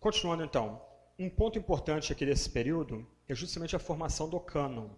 [0.00, 0.80] Continuando então,
[1.18, 4.88] um ponto importante aqui desse período é justamente a formação do cânon.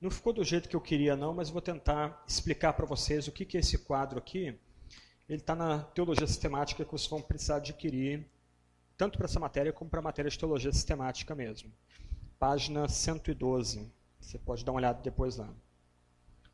[0.00, 3.32] Não ficou do jeito que eu queria não, mas vou tentar explicar para vocês o
[3.32, 4.56] que, que é esse quadro aqui.
[5.28, 8.24] Ele está na teologia sistemática que vocês vão precisar adquirir,
[8.96, 11.72] tanto para essa matéria como para a matéria de teologia sistemática mesmo.
[12.38, 13.90] Página 112.
[14.20, 15.52] Você pode dar uma olhada depois lá.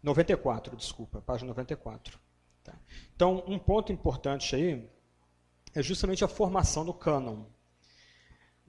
[0.03, 2.19] 94, desculpa, página 94.
[2.65, 2.73] Tá.
[3.15, 4.89] Então, um ponto importante aí
[5.75, 7.45] é justamente a formação do cânon.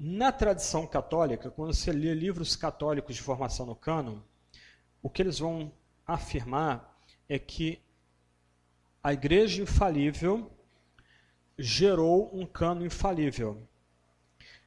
[0.03, 4.17] Na tradição católica, quando você lê livros católicos de formação no cânon,
[4.99, 5.71] o que eles vão
[6.07, 6.99] afirmar
[7.29, 7.79] é que
[9.03, 10.51] a igreja infalível
[11.55, 13.61] gerou um cânon infalível.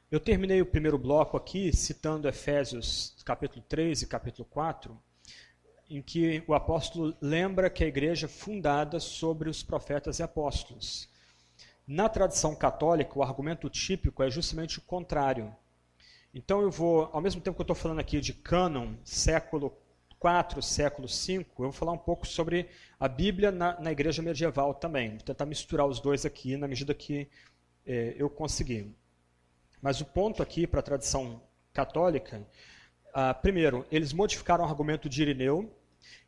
[0.09, 4.97] Eu terminei o primeiro bloco aqui citando Efésios capítulo 3 e capítulo 4,
[5.89, 11.13] em que o apóstolo lembra que a igreja é fundada sobre os profetas e apóstolos.
[11.87, 15.55] Na tradição católica, o argumento típico é justamente o contrário.
[16.33, 19.71] Então eu vou, ao mesmo tempo que eu estou falando aqui de cânon, século
[20.15, 22.67] IV, século V, eu vou falar um pouco sobre
[22.99, 25.11] a Bíblia na, na igreja medieval também.
[25.11, 27.29] Vou tentar misturar os dois aqui na medida que
[27.85, 28.93] é, eu conseguir.
[29.79, 31.39] Mas o ponto aqui para a tradição
[31.71, 32.45] católica,
[33.13, 35.71] ah, primeiro, eles modificaram o argumento de Irineu.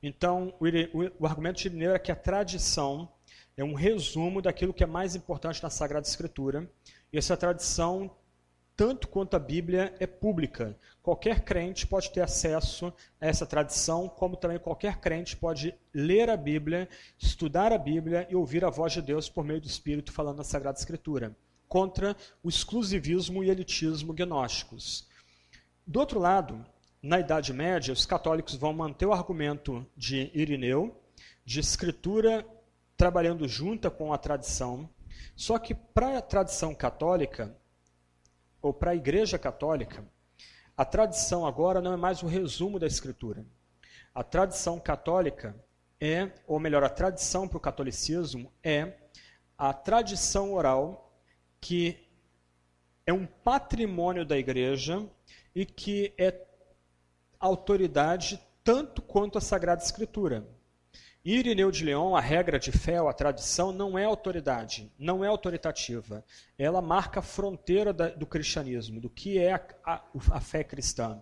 [0.04, 3.10] Então, o, o, o argumento de Irineu é que a tradição
[3.58, 6.70] é um resumo daquilo que é mais importante na Sagrada Escritura.
[7.12, 8.12] E essa tradição,
[8.76, 10.78] tanto quanto a Bíblia, é pública.
[11.02, 16.38] Qualquer crente pode ter acesso a essa tradição, como também qualquer crente pode ler a
[16.38, 20.38] Bíblia, estudar a Bíblia e ouvir a voz de Deus por meio do Espírito falando
[20.38, 21.36] na Sagrada Escritura.
[21.68, 25.08] Contra o exclusivismo e elitismo gnósticos.
[25.86, 26.64] Do outro lado,
[27.02, 30.96] na Idade Média, os católicos vão manter o argumento de Irineu,
[31.44, 32.46] de escritura
[32.98, 34.90] trabalhando junto com a tradição.
[35.36, 37.56] Só que para a tradição católica,
[38.62, 40.04] ou para a igreja católica,
[40.76, 43.46] a tradição agora não é mais o resumo da escritura.
[44.14, 45.56] A tradição católica
[46.00, 48.94] é, ou melhor, a tradição para o catolicismo é
[49.58, 51.20] a tradição oral
[51.60, 52.08] que
[53.06, 55.04] é um patrimônio da igreja
[55.56, 56.46] e que é
[57.40, 60.48] autoridade tanto quanto a Sagrada Escritura.
[61.30, 66.24] Irineu de Leão, a regra de fé, a tradição, não é autoridade, não é autoritativa.
[66.58, 70.02] Ela marca a fronteira da, do cristianismo, do que é a, a,
[70.32, 71.20] a fé cristã.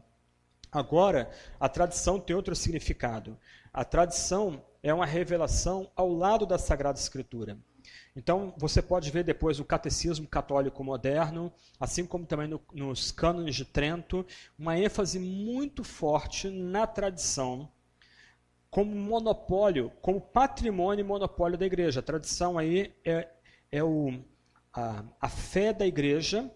[0.71, 3.35] Agora, a tradição tem outro significado.
[3.73, 7.57] A tradição é uma revelação ao lado da Sagrada Escritura.
[8.15, 13.55] Então, você pode ver depois o catecismo católico moderno, assim como também no, nos cânones
[13.55, 14.23] de Trento,
[14.55, 17.71] uma ênfase muito forte na tradição
[18.75, 22.01] como monopólio, como patrimônio e monopólio da igreja.
[22.01, 23.25] A tradição aí é,
[23.71, 24.19] é o,
[24.73, 26.51] a, a fé da igreja,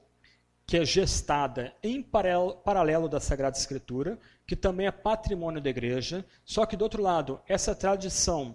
[0.67, 6.25] que é gestada em paralelo, paralelo da Sagrada Escritura, que também é patrimônio da igreja,
[6.43, 8.53] só que do outro lado, essa tradição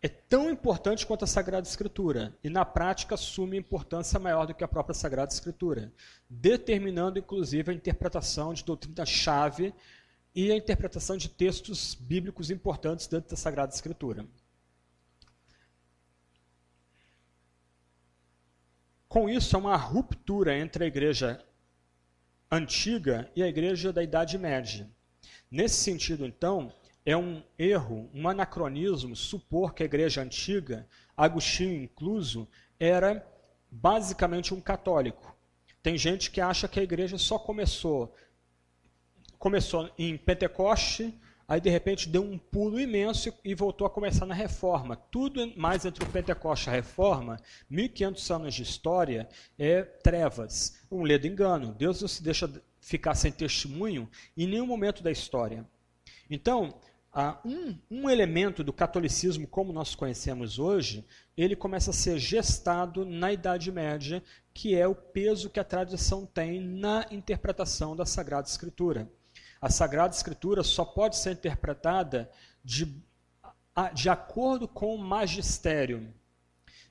[0.00, 4.64] é tão importante quanto a Sagrada Escritura e na prática assume importância maior do que
[4.64, 5.92] a própria Sagrada Escritura,
[6.30, 9.74] determinando inclusive a interpretação de doutrina-chave
[10.34, 14.26] e a interpretação de textos bíblicos importantes dentro da Sagrada Escritura.
[19.08, 21.42] Com isso, há uma ruptura entre a igreja
[22.50, 24.90] antiga e a igreja da Idade Média.
[25.50, 26.72] Nesse sentido, então,
[27.06, 32.46] é um erro, um anacronismo supor que a igreja antiga, Agostinho incluso,
[32.78, 33.26] era
[33.70, 35.34] basicamente um católico.
[35.82, 38.14] Tem gente que acha que a igreja só começou
[39.38, 41.14] começou em Pentecoste,
[41.46, 44.96] aí de repente deu um pulo imenso e voltou a começar na Reforma.
[44.96, 47.40] Tudo mais entre o Pentecoste e a Reforma,
[47.70, 49.28] 1500 anos de história,
[49.58, 51.72] é trevas, um ledo engano.
[51.72, 52.50] Deus não se deixa
[52.80, 55.66] ficar sem testemunho em nenhum momento da história.
[56.30, 56.74] Então,
[57.44, 61.04] um, um, elemento do catolicismo como nós conhecemos hoje,
[61.36, 64.22] ele começa a ser gestado na Idade Média,
[64.52, 69.10] que é o peso que a tradição tem na interpretação da Sagrada Escritura.
[69.60, 72.30] A Sagrada Escritura só pode ser interpretada
[72.64, 72.94] de,
[73.92, 76.12] de acordo com o magistério.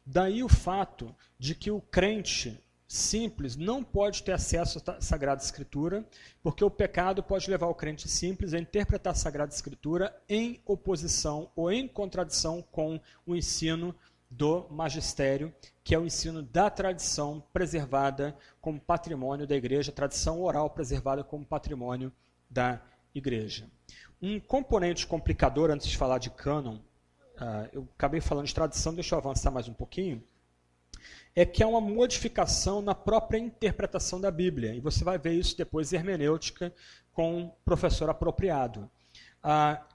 [0.06, 6.06] Daí o fato de que o crente simples não pode ter acesso à Sagrada Escritura,
[6.42, 11.52] porque o pecado pode levar o crente simples a interpretar a Sagrada Escritura em oposição
[11.56, 13.94] ou em contradição com o ensino
[14.30, 15.54] do magistério,
[15.84, 21.46] que é o ensino da tradição preservada como patrimônio da igreja, tradição oral preservada como
[21.46, 22.12] patrimônio
[22.50, 22.82] da
[23.14, 23.70] igreja.
[24.22, 29.16] Um componente complicador, antes de falar de cânon, uh, eu acabei falando de tradição, deixa
[29.16, 30.24] eu avançar mais um pouquinho,
[31.36, 34.74] é que há uma modificação na própria interpretação da Bíblia.
[34.74, 36.74] E você vai ver isso depois hermenêutica
[37.14, 38.90] com um professor apropriado.
[39.44, 39.86] Ah,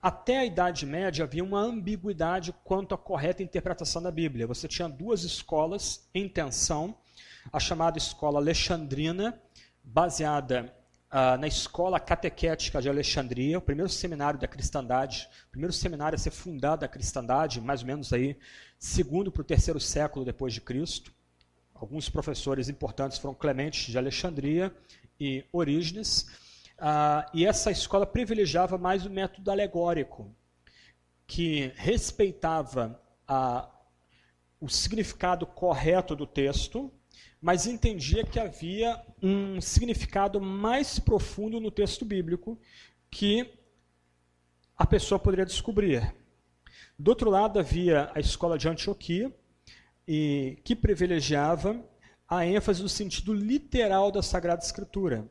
[0.00, 4.46] até a Idade Média havia uma ambiguidade quanto à correta interpretação da Bíblia.
[4.46, 6.96] Você tinha duas escolas em tensão,
[7.52, 9.40] a chamada escola alexandrina,
[9.82, 10.72] baseada
[11.14, 16.18] ah, na escola catequética de Alexandria, o primeiro seminário da cristandade, o primeiro seminário a
[16.18, 18.34] ser fundado da cristandade, mais ou menos aí,
[18.78, 21.12] segundo para o terceiro século depois de Cristo.
[21.74, 24.74] Alguns professores importantes foram Clemente de Alexandria
[25.20, 26.26] e Orígenes.
[26.78, 30.34] Ah, e essa escola privilegiava mais o método alegórico,
[31.26, 32.98] que respeitava
[33.28, 33.68] a,
[34.58, 36.90] o significado correto do texto,
[37.42, 42.56] mas entendia que havia um significado mais profundo no texto bíblico
[43.10, 43.52] que
[44.78, 46.14] a pessoa poderia descobrir.
[46.96, 49.34] Do outro lado, havia a escola de Antioquia,
[50.06, 51.84] e, que privilegiava
[52.28, 55.28] a ênfase no sentido literal da Sagrada Escritura.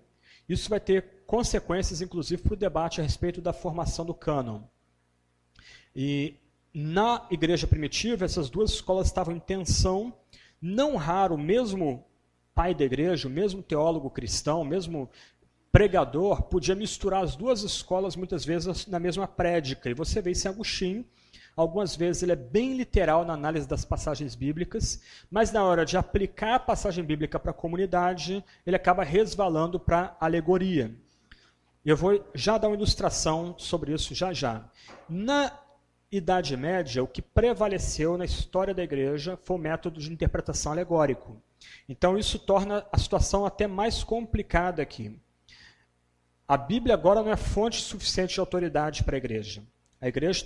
[0.48, 4.62] Isso vai ter consequências, inclusive, para o debate a respeito da formação do cânon.
[5.96, 6.36] E
[6.74, 10.14] na igreja primitiva, essas duas escolas estavam em tensão
[10.62, 12.06] não raro, mesmo
[12.54, 15.10] pai da igreja, mesmo teólogo cristão, mesmo
[15.72, 19.90] pregador, podia misturar as duas escolas muitas vezes na mesma prédica.
[19.90, 21.06] E você vê isso em Agostinho.
[21.56, 25.98] Algumas vezes ele é bem literal na análise das passagens bíblicas, mas na hora de
[25.98, 30.96] aplicar a passagem bíblica para a comunidade, ele acaba resvalando para alegoria.
[31.84, 34.64] Eu vou já dar uma ilustração sobre isso já já.
[35.10, 35.52] Na
[36.12, 41.42] Idade Média, o que prevaleceu na história da igreja foi o método de interpretação alegórico.
[41.88, 45.18] Então, isso torna a situação até mais complicada aqui.
[46.46, 49.64] A Bíblia agora não é fonte suficiente de autoridade para a igreja.
[50.02, 50.46] A igreja,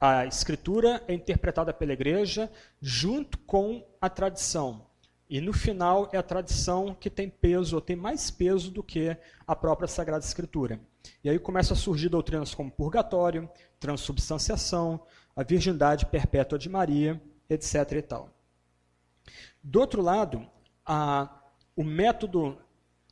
[0.00, 2.48] a escritura é interpretada pela igreja
[2.80, 4.86] junto com a tradição.
[5.28, 9.16] E no final é a tradição que tem peso, ou tem mais peso do que
[9.44, 10.78] a própria Sagrada Escritura.
[11.22, 13.48] E aí começam a surgir doutrinas como purgatório,
[13.78, 15.00] transubstanciação,
[15.34, 17.92] a virgindade perpétua de Maria, etc.
[17.92, 18.30] E tal.
[19.62, 20.46] Do outro lado,
[20.84, 21.28] a,
[21.74, 22.58] o método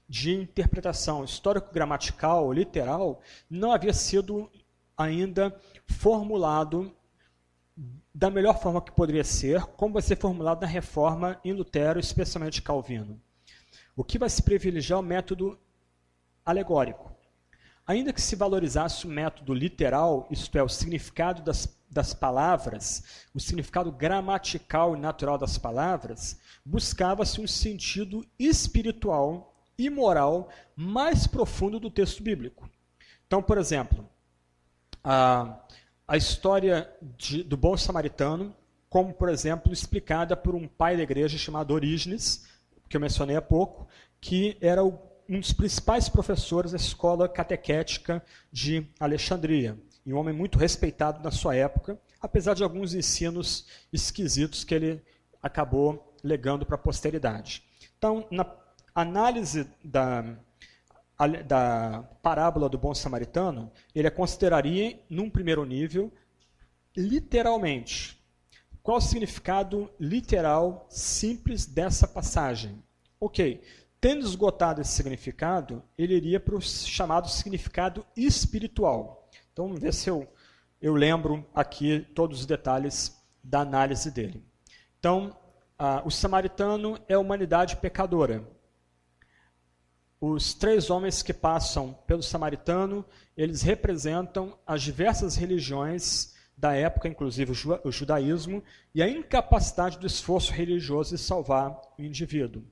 [0.08, 4.50] de interpretação histórico-gramatical, literal, não havia sido
[4.96, 5.54] ainda
[5.86, 6.94] formulado
[8.14, 12.62] da melhor forma que poderia ser, como vai ser formulado na reforma em Lutero, especialmente
[12.62, 13.20] Calvino.
[13.96, 15.58] O que vai se privilegiar é o método
[16.44, 17.13] alegórico.
[17.86, 23.40] Ainda que se valorizasse o método literal, isto é, o significado das, das palavras, o
[23.40, 31.90] significado gramatical e natural das palavras, buscava-se um sentido espiritual e moral mais profundo do
[31.90, 32.68] texto bíblico.
[33.26, 34.08] Então, por exemplo,
[35.02, 35.60] a,
[36.08, 38.54] a história de, do bom samaritano,
[38.88, 42.46] como, por exemplo, explicada por um pai da igreja chamado Orígenes,
[42.88, 43.86] que eu mencionei há pouco,
[44.20, 44.92] que era o
[45.28, 51.30] um dos principais professores da escola catequética de Alexandria, e um homem muito respeitado na
[51.30, 55.02] sua época, apesar de alguns ensinos esquisitos que ele
[55.42, 57.62] acabou legando para a posteridade.
[57.96, 58.46] Então, na
[58.94, 60.36] análise da,
[61.46, 66.12] da parábola do bom samaritano, ele a consideraria, num primeiro nível,
[66.96, 68.22] literalmente.
[68.82, 72.82] Qual o significado literal simples dessa passagem?
[73.18, 73.62] Ok,
[74.04, 79.30] Tendo esgotado esse significado, ele iria para o chamado significado espiritual.
[79.50, 80.28] Então, vamos ver se eu,
[80.78, 84.44] eu lembro aqui todos os detalhes da análise dele.
[84.98, 85.34] Então,
[86.04, 88.46] o samaritano é a humanidade pecadora.
[90.20, 97.52] Os três homens que passam pelo samaritano, eles representam as diversas religiões da época, inclusive
[97.82, 98.62] o judaísmo,
[98.94, 102.62] e a incapacidade do esforço religioso de salvar o indivíduo.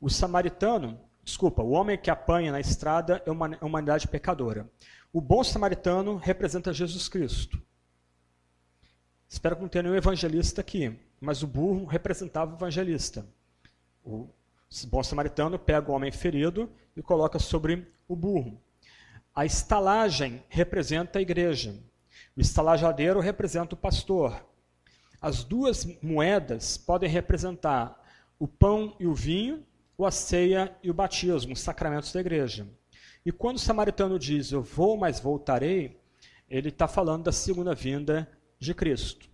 [0.00, 4.68] O samaritano, desculpa, o homem que apanha na estrada é uma humanidade pecadora.
[5.12, 7.60] O bom samaritano representa Jesus Cristo.
[9.28, 13.26] Espero que não tenha nenhum evangelista aqui, mas o burro representava o evangelista.
[14.02, 14.28] O
[14.86, 18.58] bom samaritano pega o homem ferido e coloca sobre o burro.
[19.34, 21.74] A estalagem representa a igreja.
[22.36, 24.44] O estalajadeiro representa o pastor.
[25.20, 28.00] As duas moedas podem representar
[28.38, 29.64] o pão e o vinho,
[30.00, 32.66] ou a ceia e o batismo, os sacramentos da igreja.
[33.24, 36.00] E quando o samaritano diz, eu vou, mas voltarei,
[36.48, 38.26] ele está falando da segunda vinda
[38.58, 39.28] de Cristo.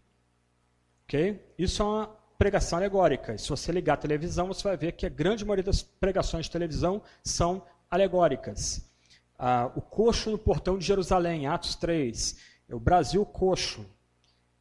[1.04, 1.40] Ok?
[1.56, 2.06] Isso é uma
[2.36, 3.38] pregação alegórica.
[3.38, 6.50] Se você ligar a televisão, você vai ver que a grande maioria das pregações de
[6.50, 8.90] televisão são alegóricas.
[9.38, 12.38] Ah, o coxo no portão de Jerusalém, Atos 3.
[12.68, 13.86] É o Brasil coxo.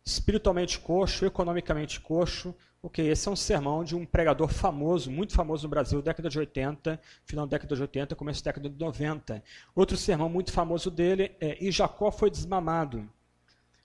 [0.05, 2.53] espiritualmente coxo, economicamente coxo.
[2.85, 6.37] Ok, esse é um sermão de um pregador famoso, muito famoso no Brasil, década de
[6.37, 9.43] 80, final da década de 80, começo da década de 90.
[9.73, 13.09] Outro sermão muito famoso dele é E Jacó foi desmamado.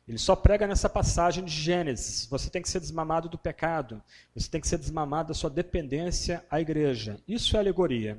[0.07, 2.27] Ele só prega nessa passagem de Gênesis.
[2.27, 4.03] Você tem que ser desmamado do pecado.
[4.35, 7.17] Você tem que ser desmamado da sua dependência à igreja.
[7.27, 8.19] Isso é alegoria.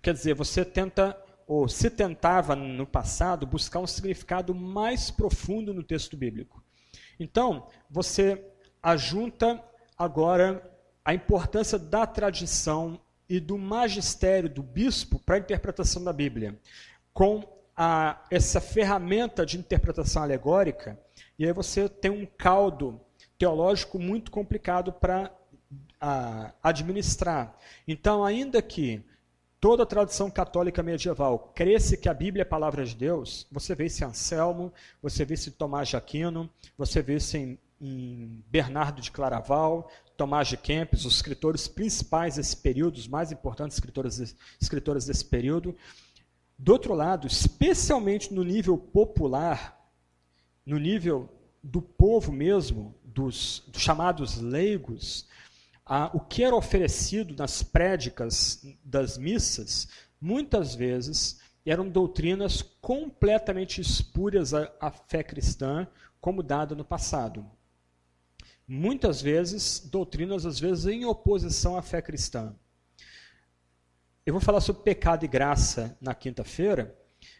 [0.00, 5.82] Quer dizer, você tenta, ou se tentava no passado, buscar um significado mais profundo no
[5.82, 6.64] texto bíblico.
[7.18, 8.49] Então, você
[8.82, 9.62] ajunta
[9.96, 10.62] agora
[11.04, 16.58] a importância da tradição e do magistério do bispo para a interpretação da Bíblia,
[17.12, 17.42] com
[17.76, 20.98] a, essa ferramenta de interpretação alegórica,
[21.38, 23.00] e aí você tem um caldo
[23.38, 25.32] teológico muito complicado para
[26.62, 27.56] administrar.
[27.86, 29.02] Então, ainda que
[29.60, 33.74] toda a tradição católica medieval cresce que a Bíblia é a palavra de Deus, você
[33.74, 34.72] vê isso em Anselmo,
[35.02, 39.90] você vê isso em Tomás de Aquino, você vê isso em, em Bernardo de Claraval,
[40.16, 45.74] Tomás de Kempis, os escritores principais desse período, os mais importantes escritores, escritores desse período.
[46.58, 49.80] Do outro lado, especialmente no nível popular,
[50.66, 51.28] no nível
[51.62, 55.26] do povo mesmo, dos, dos chamados leigos,
[56.12, 59.88] o que era oferecido nas prédicas das missas,
[60.20, 65.86] muitas vezes eram doutrinas completamente espúrias à, à fé cristã,
[66.20, 67.44] como dada no passado.
[68.72, 72.54] Muitas vezes, doutrinas, às vezes, em oposição à fé cristã.
[74.24, 76.96] Eu vou falar sobre pecado e graça na quinta-feira,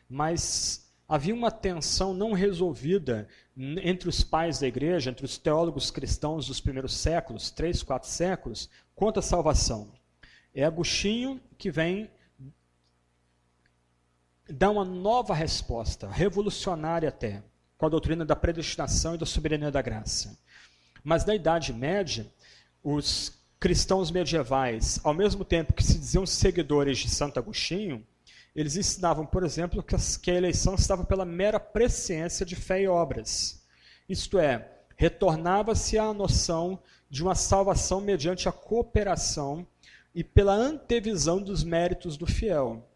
[0.09, 6.49] mas havia uma tensão não resolvida entre os pais da igreja, entre os teólogos cristãos
[6.49, 9.93] dos primeiros séculos, três, quatro séculos, quanto à salvação.
[10.53, 12.11] É Agostinho que vem
[14.49, 17.41] dar uma nova resposta, revolucionária até,
[17.79, 20.37] com a doutrina da predestinação e da soberania da graça.
[21.03, 22.27] Mas na Idade Média,
[22.83, 28.05] os cristãos medievais, ao mesmo tempo que se diziam seguidores de Santo Agostinho,
[28.55, 29.85] eles ensinavam, por exemplo,
[30.23, 33.63] que a eleição estava pela mera presciência de fé e obras.
[34.09, 36.79] Isto é, retornava-se à noção
[37.09, 39.67] de uma salvação mediante a cooperação
[40.15, 42.87] e pela antevisão dos méritos do fiel.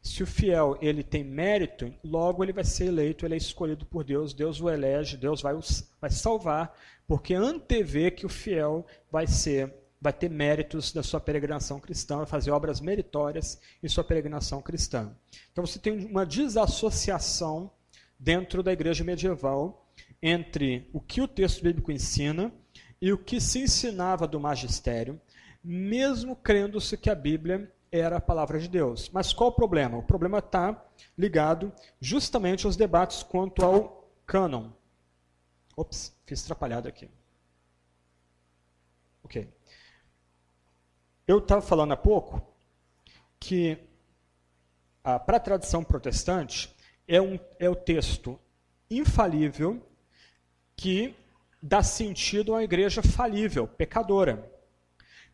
[0.00, 4.02] Se o fiel ele tem mérito, logo ele vai ser eleito, ele é escolhido por
[4.02, 5.54] Deus, Deus o elege, Deus vai,
[6.00, 6.76] vai salvar,
[7.12, 12.24] porque antevê que o fiel vai ser vai ter méritos da sua peregrinação cristã, vai
[12.24, 15.14] fazer obras meritórias em sua peregrinação cristã.
[15.52, 17.70] Então você tem uma desassociação
[18.18, 19.92] dentro da igreja medieval
[20.22, 22.50] entre o que o texto bíblico ensina
[22.98, 25.20] e o que se ensinava do magistério,
[25.62, 29.10] mesmo crendo-se que a Bíblia era a palavra de Deus.
[29.12, 29.98] Mas qual o problema?
[29.98, 30.82] O problema está
[31.18, 34.70] ligado justamente aos debates quanto ao cânon.
[35.76, 37.08] Ops, fiz atrapalhado aqui.
[39.24, 39.48] Ok.
[41.26, 42.42] Eu estava falando há pouco
[43.38, 43.78] que
[45.02, 46.74] para a tradição protestante
[47.08, 48.38] é, um, é o texto
[48.90, 49.84] infalível
[50.76, 51.14] que
[51.62, 54.50] dá sentido uma igreja falível, pecadora.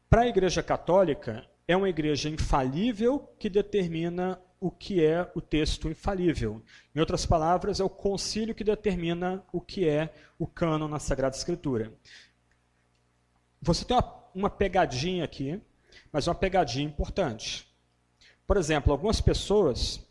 [0.09, 5.88] Para a igreja católica, é uma igreja infalível que determina o que é o texto
[5.88, 6.62] infalível.
[6.95, 11.37] Em outras palavras, é o concílio que determina o que é o cânon na Sagrada
[11.37, 11.93] Escritura.
[13.61, 15.61] Você tem uma, uma pegadinha aqui,
[16.12, 17.69] mas uma pegadinha importante.
[18.47, 20.05] Por exemplo, algumas pessoas,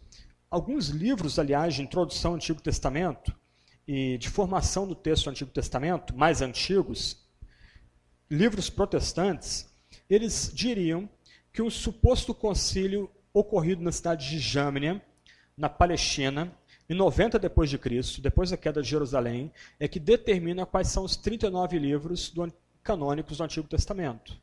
[0.50, 3.36] alguns livros, aliás, de introdução ao Antigo Testamento
[3.88, 7.26] e de formação do texto do Antigo Testamento, mais antigos,
[8.30, 9.74] livros protestantes,
[10.10, 11.10] eles diriam
[11.52, 15.02] que um suposto concílio ocorrido na cidade de Jâmnia,
[15.56, 16.52] na Palestina,
[16.90, 21.04] em 90 depois de Cristo, depois da queda de Jerusalém, é que determina quais são
[21.04, 22.52] os 39 livros do,
[22.84, 24.40] canônicos do Antigo Testamento.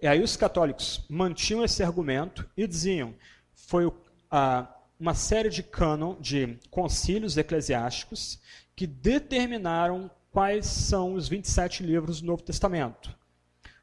[0.00, 3.14] E aí os católicos mantinham esse argumento e diziam
[3.54, 3.92] foi
[4.30, 4.68] a,
[4.98, 8.40] uma série de cânon, de concílios eclesiásticos
[8.74, 13.16] que determinaram quais são os 27 livros do Novo Testamento.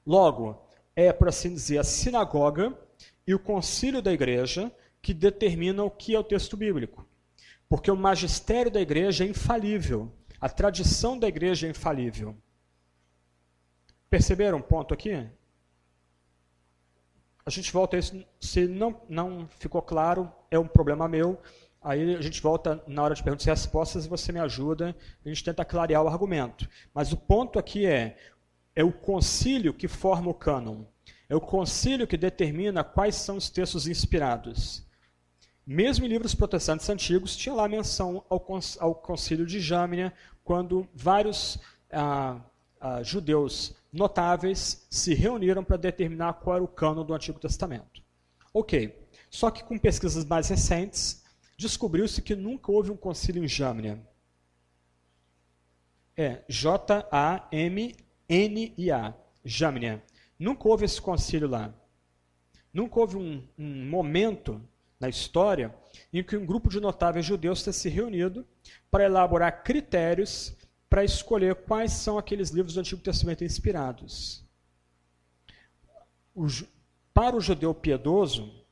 [0.06, 0.62] Logo,
[0.96, 2.78] é, por assim dizer, a sinagoga
[3.28, 7.08] e o concílio da igreja que determinam o que é o texto bíblico.
[7.68, 12.36] Porque o magistério da igreja é infalível, a tradição da igreja é infalível.
[14.10, 15.28] Perceberam um ponto aqui?
[17.46, 18.26] a gente volta a isso.
[18.40, 21.40] Se não, não ficou claro, é um problema meu.
[21.80, 24.96] Aí a gente volta na hora de perguntas e respostas e você me ajuda.
[25.24, 26.68] A gente tenta clarear o argumento.
[26.92, 28.18] Mas o ponto aqui é:
[28.76, 30.86] é o concílio que forma o cânon.
[31.28, 34.86] É o concílio que determina quais são os textos inspirados.
[35.66, 40.14] Mesmo em livros protestantes antigos, tinha lá menção ao concílio de Jâmnia,
[40.44, 41.58] quando vários
[41.92, 42.40] ah,
[42.80, 48.04] ah, judeus notáveis se reuniram para determinar qual era o cano do Antigo Testamento.
[48.54, 51.24] Ok, só que com pesquisas mais recentes,
[51.58, 54.00] descobriu-se que nunca houve um concílio em Jamnia.
[56.16, 57.14] É J-A-M-N-I-A,
[59.44, 60.04] Jamnia.
[60.38, 61.74] Nunca houve esse concílio lá.
[62.74, 64.62] Nunca houve um, um momento
[65.00, 65.74] na história
[66.12, 68.46] em que um grupo de notáveis judeus tenha se reunido
[68.90, 70.56] para elaborar critérios
[70.90, 74.46] para escolher quais são aqueles livros do Antigo Testamento inspirados.
[77.14, 78.65] Para o judeu piedoso,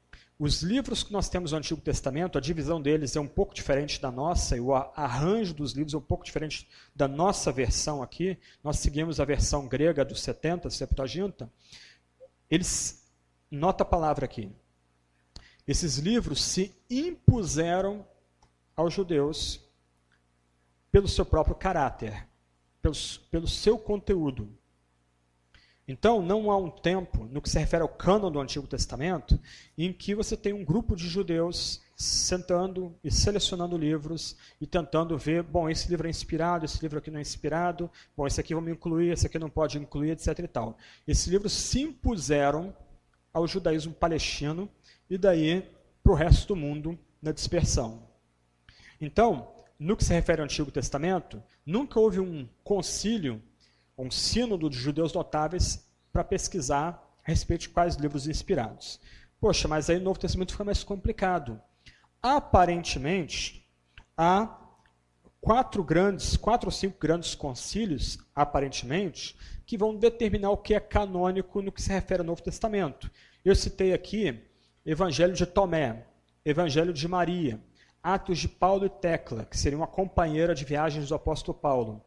[0.44, 4.02] os livros que nós temos no Antigo Testamento, a divisão deles é um pouco diferente
[4.02, 8.38] da nossa, e o arranjo dos livros é um pouco diferente da nossa versão aqui.
[8.62, 11.50] Nós seguimos a versão grega dos 70, Septuaginta.
[12.52, 13.10] Eles,
[13.50, 14.52] nota a palavra aqui,
[15.66, 18.06] esses livros se impuseram
[18.76, 19.62] aos judeus
[20.92, 22.28] pelo seu próprio caráter,
[22.82, 22.96] pelo,
[23.32, 24.54] pelo seu conteúdo.
[25.88, 29.38] Então, não há um tempo, no que se refere ao cânon do Antigo Testamento,
[29.78, 35.44] em que você tem um grupo de judeus sentando e selecionando livros e tentando ver,
[35.44, 38.72] bom, esse livro é inspirado, esse livro aqui não é inspirado, bom, esse aqui vamos
[38.72, 40.40] incluir, esse aqui não pode incluir, etc.
[40.40, 40.78] E tal.
[41.06, 42.74] Esses livros se impuseram
[43.34, 44.70] ao judaísmo palestino
[45.10, 45.70] e daí
[46.02, 48.04] para o resto do mundo na dispersão.
[49.02, 53.42] Então, no que se refere ao Antigo Testamento, nunca houve um concílio
[53.98, 59.00] um sínodo de judeus notáveis para pesquisar a respeito de quais livros inspirados.
[59.40, 61.62] Poxa, mas aí o Novo Testamento fica mais complicado.
[62.22, 63.68] Aparentemente,
[64.18, 64.60] há
[65.42, 71.62] quatro grandes, quatro ou cinco grandes concílios, aparentemente, que vão determinar o que é canônico
[71.62, 73.12] no que se refere ao Novo Testamento.
[73.44, 74.42] Eu citei aqui
[74.86, 76.06] Evangelho de Tomé,
[76.46, 77.60] Evangelho de Maria,
[78.02, 82.04] Atos de Paulo e Tecla, que seria uma companheira de viagens do apóstolo Paulo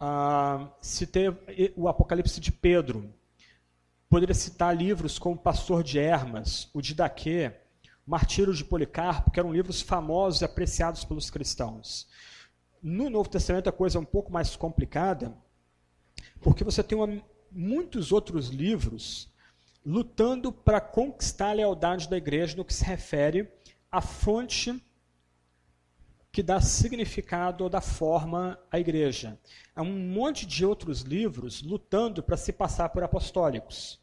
[0.00, 1.28] ah, citei
[1.76, 3.12] o Apocalipse de Pedro.
[4.08, 7.52] Poderia citar livros como Pastor de Hermas, o Didaquê,
[8.06, 12.08] Martírio de Policarpo, que eram livros famosos e apreciados pelos cristãos.
[12.82, 15.36] No Novo Testamento a coisa é um pouco mais complicada,
[16.40, 19.30] porque você tem uma, muitos outros livros
[19.84, 23.50] lutando para conquistar a lealdade da igreja no que se refere
[23.90, 24.82] à fonte
[26.30, 29.38] que dá significado ou dá forma à igreja.
[29.74, 34.00] Há um monte de outros livros lutando para se passar por apostólicos.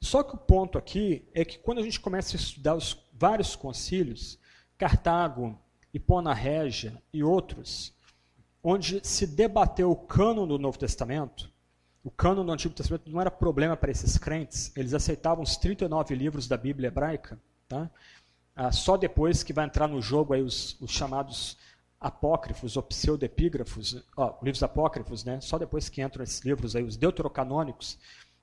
[0.00, 3.56] Só que o ponto aqui é que quando a gente começa a estudar os vários
[3.56, 4.38] concílios,
[4.76, 5.58] Cartago,
[5.92, 7.94] Hipona Régia e outros,
[8.62, 11.52] onde se debateu o cânon do Novo Testamento,
[12.02, 16.14] o cânon do Antigo Testamento não era problema para esses crentes, eles aceitavam os 39
[16.14, 17.90] livros da Bíblia hebraica, tá?
[18.56, 21.56] Ah, só depois que vai entrar no jogo aí os, os chamados
[22.00, 25.40] apócrifos ou pseudepígrafos, ó, livros apócrifos, né?
[25.40, 27.98] Só depois que entram esses livros aí, os deuterocanônicos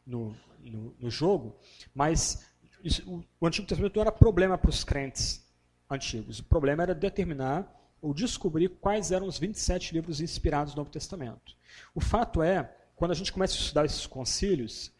[0.06, 1.56] no, no, no jogo.
[1.93, 2.45] Mas
[2.84, 5.45] isso, o, o Antigo Testamento não era problema para os crentes
[5.89, 6.39] antigos.
[6.39, 7.71] O problema era determinar
[8.02, 11.56] ou descobrir quais eram os 27 livros inspirados no Novo Testamento.
[11.93, 14.91] O fato é, quando a gente começa a estudar esses concílios,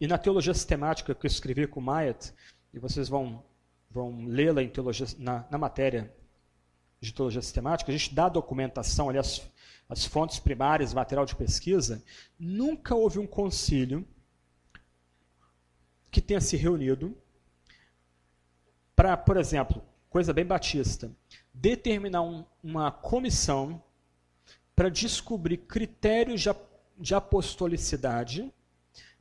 [0.00, 2.32] e na teologia sistemática que eu escrevi com Mayat,
[2.72, 3.42] e vocês vão
[3.90, 4.60] vão lê-la
[5.18, 6.14] na, na, matéria
[7.00, 9.50] de teologia sistemática, a gente dá documentação, ali, as,
[9.88, 12.02] as fontes primárias, material de pesquisa,
[12.38, 14.06] nunca houve um concílio
[16.10, 17.16] que tenha se reunido
[18.94, 21.10] para, por exemplo, coisa bem batista,
[21.54, 23.82] determinar um, uma comissão
[24.76, 26.50] para descobrir critérios de,
[26.98, 28.52] de apostolicidade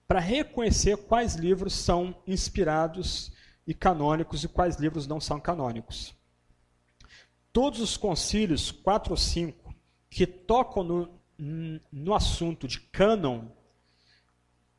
[0.07, 3.31] para reconhecer quais livros são inspirados
[3.69, 6.15] e canônicos e quais livros não são canônicos.
[7.53, 9.75] Todos os concílios, quatro ou cinco,
[10.09, 13.45] que tocam no, no assunto de cânon,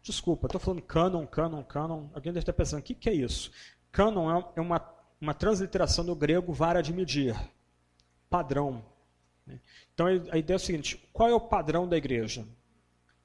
[0.02, 3.52] desculpa, estou falando cânon, cânon, cânon, alguém deve estar pensando, o que, que é isso?
[3.92, 4.84] Cânon é, é uma,
[5.20, 7.40] uma transliteração do grego vara de medir,
[8.28, 8.84] padrão.
[9.46, 9.60] Né?
[9.94, 12.44] Então a ideia é o seguinte, qual é o padrão da igreja?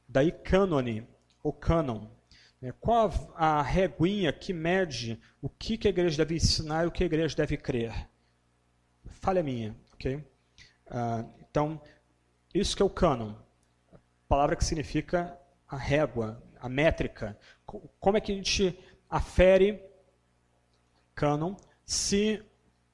[0.07, 1.07] Daí cânone,
[1.41, 2.05] ou cânon.
[2.65, 6.87] É, qual a, a reguinha que mede o que, que a igreja deve ensinar e
[6.87, 8.09] o que a igreja deve crer?
[9.05, 10.15] Falha minha, ok?
[10.15, 11.79] Uh, então,
[12.55, 13.35] isso que é o cânon.
[14.27, 17.37] Palavra que significa a régua, a métrica.
[17.99, 18.75] Como é que a gente
[19.07, 19.79] afere
[21.13, 22.43] cânon se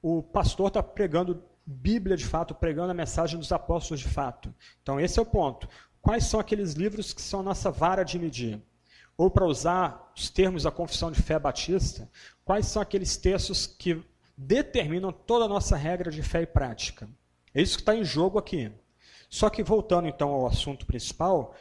[0.02, 4.54] o pastor está pregando Bíblia de fato, pregando a mensagem dos apóstolos de fato?
[4.82, 5.66] Então, esse é o ponto.
[6.02, 8.62] Quais são aqueles livros que são a nossa vara de medir?
[9.16, 12.10] Ou para usar os termos da confissão de fé batista,
[12.44, 14.02] quais são aqueles textos que
[14.36, 17.08] determinam toda a nossa regra de fé e prática?
[17.54, 18.72] É isso que está em jogo aqui.
[19.28, 21.54] Só que voltando então ao assunto principal,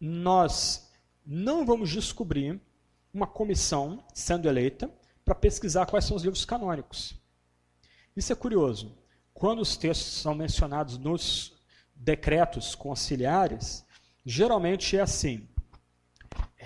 [0.00, 0.90] nós
[1.24, 2.60] não vamos descobrir
[3.12, 4.90] uma comissão sendo eleita
[5.24, 7.14] para pesquisar quais são os livros canônicos.
[8.16, 8.96] Isso é curioso.
[9.34, 11.54] Quando os textos são mencionados nos
[11.94, 13.84] decretos conciliares,
[14.24, 15.48] geralmente é assim: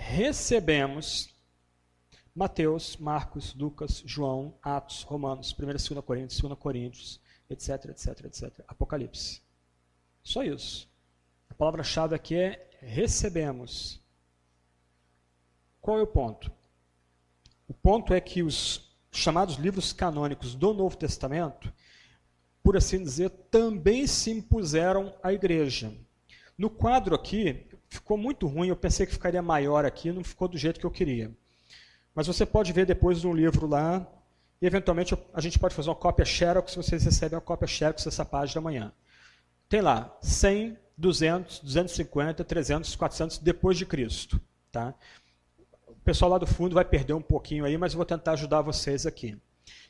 [0.03, 1.33] recebemos
[2.35, 8.65] Mateus, Marcos, Lucas, João, Atos, Romanos, 1 e 2 Coríntios, 2 Coríntios, etc, etc, etc.
[8.67, 9.41] Apocalipse.
[10.21, 10.89] Só isso.
[11.49, 14.01] A palavra-chave aqui é recebemos.
[15.79, 16.51] Qual é o ponto?
[17.67, 21.71] O ponto é que os chamados livros canônicos do Novo Testamento,
[22.61, 25.93] por assim dizer, também se impuseram à igreja.
[26.57, 30.57] No quadro aqui, ficou muito ruim, eu pensei que ficaria maior aqui, não ficou do
[30.57, 31.31] jeito que eu queria.
[32.13, 34.05] Mas você pode ver depois no livro lá,
[34.61, 38.03] e eventualmente a gente pode fazer uma cópia Xerox, se vocês recebem uma cópia Xerox
[38.05, 38.93] dessa página amanhã.
[39.67, 44.39] Tem lá 100, 200, 250, 300, 400 depois de Cristo.
[44.71, 44.93] Tá?
[45.87, 48.61] O pessoal lá do fundo vai perder um pouquinho aí, mas eu vou tentar ajudar
[48.61, 49.37] vocês aqui.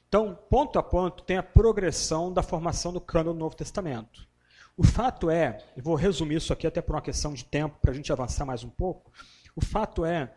[0.08, 4.28] Então, ponto a ponto, tem a progressão da formação do cano do Novo Testamento.
[4.76, 7.92] O fato é, e vou resumir isso aqui até por uma questão de tempo, para
[7.92, 9.12] a gente avançar mais um pouco,
[9.56, 10.34] o fato é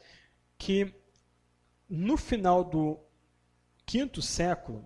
[0.59, 0.95] que
[1.89, 2.99] no final do
[3.87, 4.85] quinto século,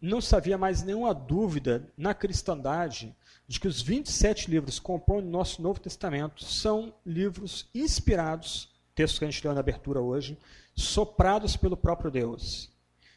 [0.00, 3.14] não se havia mais nenhuma dúvida na cristandade
[3.46, 9.18] de que os 27 livros que compõem o nosso Novo Testamento são livros inspirados, texto
[9.18, 10.38] que a gente leu na abertura hoje,
[10.74, 12.73] soprados pelo próprio Deus.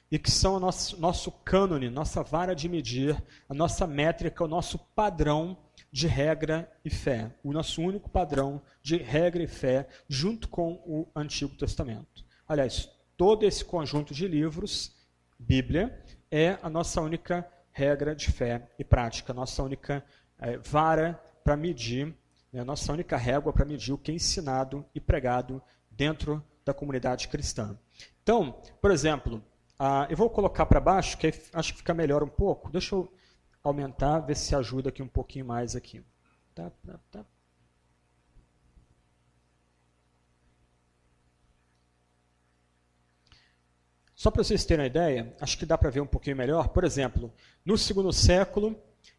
[0.09, 4.47] E que são o nosso, nosso cânone, nossa vara de medir, a nossa métrica, o
[4.47, 5.57] nosso padrão
[5.91, 7.35] de regra e fé.
[7.43, 12.25] O nosso único padrão de regra e fé, junto com o Antigo Testamento.
[12.47, 14.95] Aliás, todo esse conjunto de livros,
[15.37, 20.03] Bíblia, é a nossa única regra de fé e prática, a nossa única
[20.39, 22.15] é, vara para medir,
[22.51, 26.73] né, a nossa única régua para medir o que é ensinado e pregado dentro da
[26.73, 27.77] comunidade cristã.
[28.21, 29.43] Então, por exemplo,
[30.09, 32.71] eu vou colocar para baixo, que acho que fica melhor um pouco.
[32.71, 33.11] Deixa eu
[33.63, 36.03] aumentar, ver se ajuda aqui um pouquinho mais aqui.
[36.55, 37.25] Tá, tá, tá.
[44.15, 46.69] Só para vocês terem uma ideia, acho que dá para ver um pouquinho melhor.
[46.69, 47.31] Por exemplo,
[47.63, 48.75] no segundo século,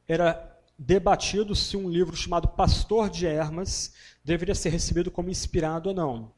[0.08, 3.94] era debatido se um livro chamado Pastor de Hermas
[4.24, 6.32] deveria ser recebido como inspirado ou não.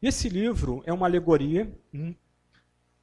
[0.00, 2.14] E esse livro é uma alegoria hum,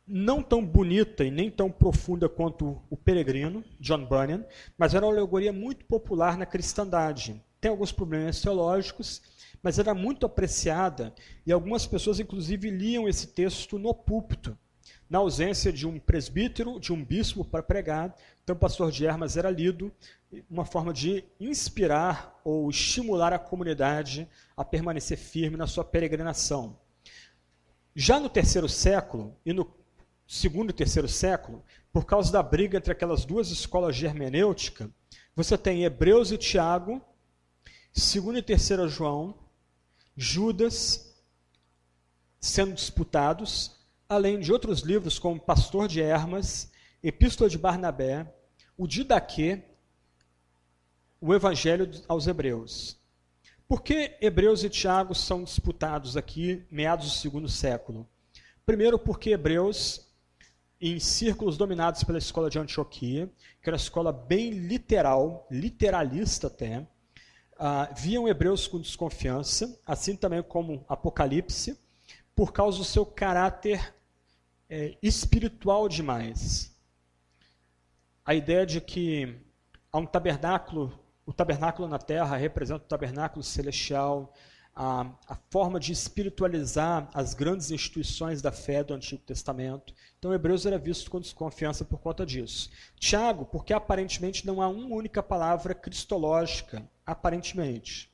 [0.05, 4.45] não tão bonita e nem tão profunda quanto O Peregrino, John Bunyan,
[4.77, 7.41] mas era uma alegoria muito popular na cristandade.
[7.61, 9.21] Tem alguns problemas teológicos,
[9.61, 11.13] mas era muito apreciada
[11.45, 14.57] e algumas pessoas, inclusive, liam esse texto no púlpito
[15.09, 19.37] na ausência de um presbítero, de um bispo para pregar, então o pastor de Hermas
[19.37, 19.91] era lido,
[20.49, 26.79] uma forma de inspirar ou estimular a comunidade a permanecer firme na sua peregrinação.
[27.95, 29.65] Já no terceiro século e no
[30.33, 34.89] segundo e terceiro século, por causa da briga entre aquelas duas escolas de hermenêutica,
[35.35, 36.99] você tem Hebreus e Tiago,
[37.93, 39.37] segundo e terceiro João,
[40.17, 41.13] Judas
[42.39, 46.71] sendo disputados, além de outros livros como Pastor de Hermas,
[47.03, 48.33] Epístola de Barnabé,
[48.75, 49.61] o Didaquê,
[51.21, 52.97] o Evangelho aos Hebreus.
[53.67, 58.09] Por que Hebreus e Tiago são disputados aqui, meados do segundo século?
[58.65, 60.02] Primeiro, porque Hebreus,
[60.91, 66.79] em círculos dominados pela escola de Antioquia, que era uma escola bem literal, literalista até,
[66.79, 71.79] uh, viam Hebreus com desconfiança, assim também como Apocalipse,
[72.35, 73.95] por causa do seu caráter
[74.69, 76.75] é, espiritual demais.
[78.25, 79.37] A ideia de que
[79.89, 84.33] há um tabernáculo, o tabernáculo na terra representa o tabernáculo celestial,
[84.75, 89.93] a, a, forma de espiritualizar as grandes instituições da fé do Antigo Testamento.
[90.17, 92.71] Então, Hebreus era visto com desconfiança por conta disso.
[92.99, 98.11] Tiago, porque aparentemente não há uma única palavra cristológica, aparentemente.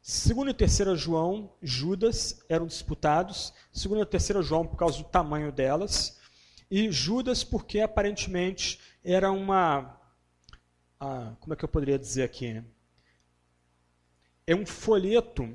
[0.00, 3.52] Segundo e terceira João, Judas eram disputados.
[3.70, 6.18] Segundo e terceira João por causa do tamanho delas.
[6.70, 9.98] E Judas porque aparentemente era uma...
[10.98, 12.62] Ah, como é que eu poderia dizer aqui?
[14.48, 15.46] É um folheto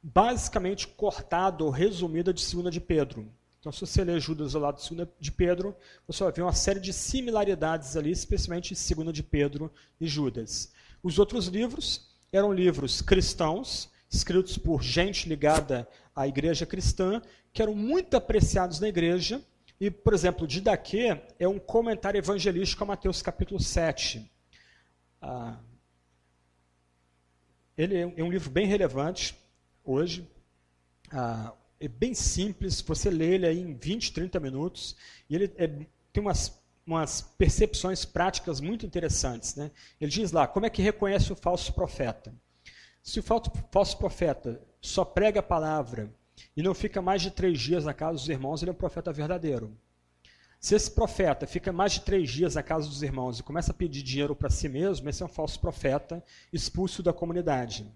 [0.00, 3.28] basicamente cortado ou resumido de segunda de Pedro.
[3.58, 5.74] Então, se você ler Judas ao lado de segunda de Pedro,
[6.06, 9.68] você vai ver uma série de similaridades ali, especialmente segunda de Pedro
[10.00, 10.72] e Judas.
[11.02, 17.20] Os outros livros eram livros cristãos, escritos por gente ligada à igreja cristã,
[17.52, 19.42] que eram muito apreciados na igreja.
[19.80, 24.30] E, por exemplo, Didaquê é um comentário evangelístico a Mateus capítulo 7.
[25.20, 25.58] Ah,
[27.78, 29.38] ele é um livro bem relevante
[29.84, 30.28] hoje.
[31.12, 34.96] Ah, é bem simples, você lê ele aí em 20, 30 minutos,
[35.30, 35.68] e ele é,
[36.12, 39.54] tem umas, umas percepções práticas muito interessantes.
[39.54, 39.70] Né?
[40.00, 42.34] Ele diz lá, como é que reconhece o falso profeta?
[43.00, 46.12] Se o falso, falso profeta só prega a palavra
[46.56, 49.12] e não fica mais de três dias na casa dos irmãos, ele é um profeta
[49.12, 49.72] verdadeiro.
[50.60, 53.74] Se esse profeta fica mais de três dias na casa dos irmãos e começa a
[53.74, 57.86] pedir dinheiro para si mesmo, esse é um falso profeta expulso da comunidade.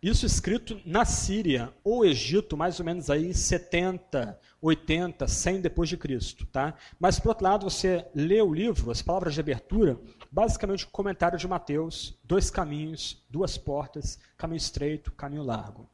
[0.00, 5.96] Isso escrito na Síria ou Egito, mais ou menos aí 70, 80, 100 depois de
[5.96, 6.74] Cristo, tá?
[7.00, 9.98] Mas por outro lado, você lê o livro, as palavras de abertura,
[10.30, 15.88] basicamente o comentário de Mateus, dois caminhos, duas portas, caminho estreito, caminho largo.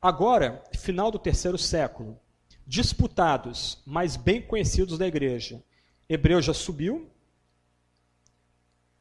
[0.00, 2.16] Agora, final do terceiro século,
[2.66, 5.62] disputados, mas bem conhecidos da igreja.
[6.08, 7.10] Hebreu já subiu,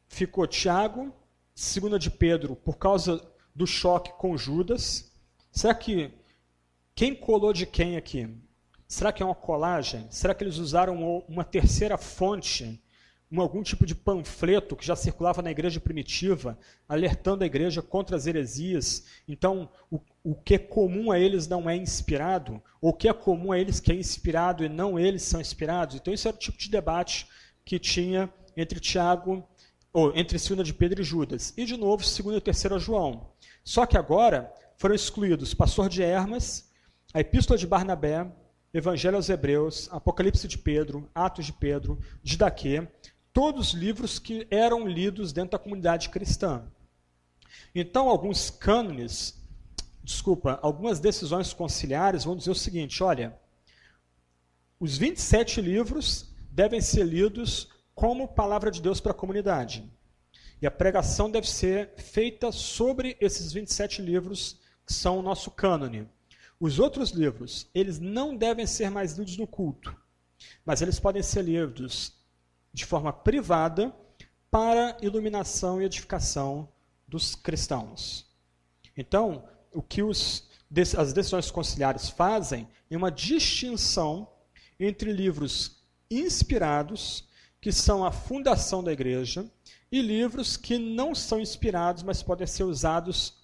[0.07, 1.13] ficou Tiago,
[1.53, 3.21] segunda de Pedro, por causa
[3.53, 5.11] do choque com Judas.
[5.51, 6.11] Será que
[6.95, 8.29] quem colou de quem aqui?
[8.87, 10.07] Será que é uma colagem?
[10.09, 12.81] Será que eles usaram uma terceira fonte,
[13.31, 18.15] um, algum tipo de panfleto que já circulava na igreja primitiva, alertando a igreja contra
[18.15, 19.05] as heresias?
[19.27, 22.61] Então, o, o que é comum a eles não é inspirado?
[22.81, 25.95] Ou o que é comum a eles que é inspirado e não eles são inspirados?
[25.95, 27.27] Então, esse era o tipo de debate
[27.63, 29.47] que tinha entre Tiago,
[29.93, 31.53] ou entre segunda de Pedro e Judas.
[31.57, 33.31] E, de novo, segunda e terceira João.
[33.63, 36.69] Só que agora foram excluídos Pastor de Hermas,
[37.13, 38.27] a Epístola de Barnabé,
[38.71, 42.87] Evangelho aos Hebreus, Apocalipse de Pedro, Atos de Pedro, Didaquê,
[43.33, 46.63] todos livros que eram lidos dentro da comunidade cristã.
[47.73, 49.41] Então, alguns cânones,
[50.03, 53.37] desculpa, algumas decisões conciliares vão dizer o seguinte: olha,
[54.79, 59.89] os 27 livros devem ser lidos como palavra de Deus para a comunidade.
[60.61, 66.07] E a pregação deve ser feita sobre esses 27 livros que são o nosso cânone.
[66.59, 69.95] Os outros livros, eles não devem ser mais lidos no culto,
[70.65, 72.18] mas eles podem ser lidos
[72.79, 73.93] de forma privada
[74.49, 76.69] para iluminação e edificação
[77.05, 78.25] dos cristãos.
[78.95, 80.49] Então, o que os,
[80.97, 84.31] as decisões conciliares fazem é uma distinção
[84.79, 87.27] entre livros inspirados,
[87.59, 89.45] que são a fundação da igreja,
[89.91, 93.43] e livros que não são inspirados, mas podem ser usados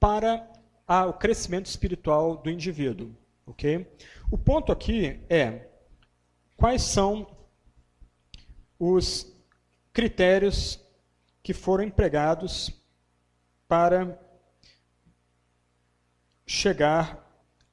[0.00, 0.50] para
[0.86, 3.14] a, o crescimento espiritual do indivíduo.
[3.46, 3.86] ok?
[4.30, 5.68] O ponto aqui é
[6.56, 7.33] quais são
[8.78, 9.32] os
[9.92, 10.80] critérios
[11.42, 12.70] que foram empregados
[13.68, 14.18] para
[16.46, 17.24] chegar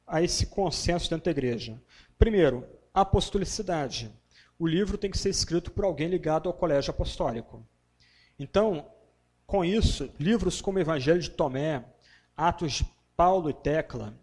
[0.06, 1.82] a esse consenso dentro da igreja.
[2.18, 4.12] Primeiro, apostolicidade
[4.62, 7.66] o livro tem que ser escrito por alguém ligado ao colégio apostólico.
[8.38, 8.86] Então,
[9.48, 11.84] com isso, livros como Evangelho de Tomé,
[12.38, 12.86] Atos de
[13.18, 14.14] Paulo e Tecla,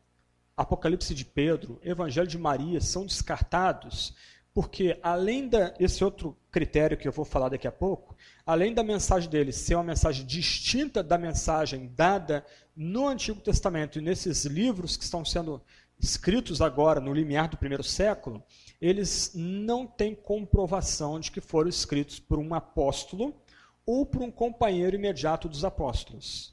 [0.57, 4.15] Apocalipse de Pedro, Evangelho de Maria são descartados
[4.59, 9.31] porque, além desse outro critério que eu vou falar daqui a pouco, além da mensagem
[9.31, 12.45] deles ser uma mensagem distinta da mensagem dada
[12.75, 15.63] no Antigo Testamento e nesses livros que estão sendo
[15.97, 18.43] escritos agora no limiar do primeiro século,
[18.81, 23.41] eles não têm comprovação de que foram escritos por um apóstolo
[23.87, 26.53] ou por um companheiro imediato dos apóstolos.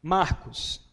[0.00, 0.85] Marcos,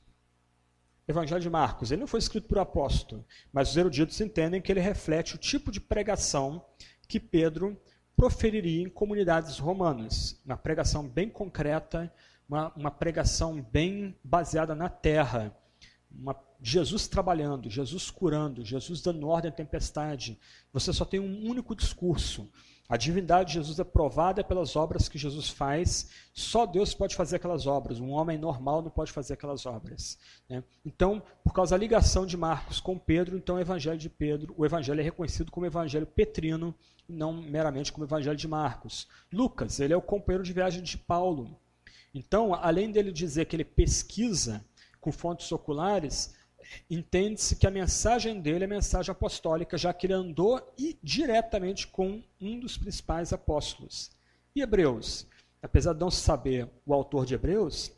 [1.08, 4.80] Evangelho de Marcos, ele não foi escrito por apóstolo, mas os eruditos entendem que ele
[4.80, 6.63] reflete o tipo de pregação
[7.08, 7.78] que Pedro
[8.16, 10.42] proferiria em comunidades romanas.
[10.46, 12.13] Uma pregação bem concreta,
[12.48, 15.56] uma, uma pregação bem baseada na terra,
[16.10, 16.36] uma
[16.66, 20.39] Jesus trabalhando, Jesus curando, Jesus dando ordem à tempestade.
[20.72, 22.50] Você só tem um único discurso.
[22.88, 26.10] A divindade de Jesus é provada pelas obras que Jesus faz.
[26.34, 28.00] Só Deus pode fazer aquelas obras.
[28.00, 30.17] Um homem normal não pode fazer aquelas obras.
[30.50, 30.63] Né?
[30.86, 34.65] Então, por causa da ligação de Marcos com Pedro, então o Evangelho de Pedro, o
[34.65, 36.76] Evangelho é reconhecido como Evangelho petrino,
[37.08, 39.08] não meramente como Evangelho de Marcos.
[39.32, 41.58] Lucas, ele é o companheiro de viagem de Paulo.
[42.13, 44.63] Então, além dele dizer que ele pesquisa
[45.00, 46.36] com fontes oculares,
[46.89, 52.23] entende-se que a mensagem dele é mensagem apostólica, já que ele andou e diretamente com
[52.39, 54.12] um dos principais apóstolos.
[54.56, 55.28] E Hebreus,
[55.62, 57.91] apesar de não saber o autor de Hebreus,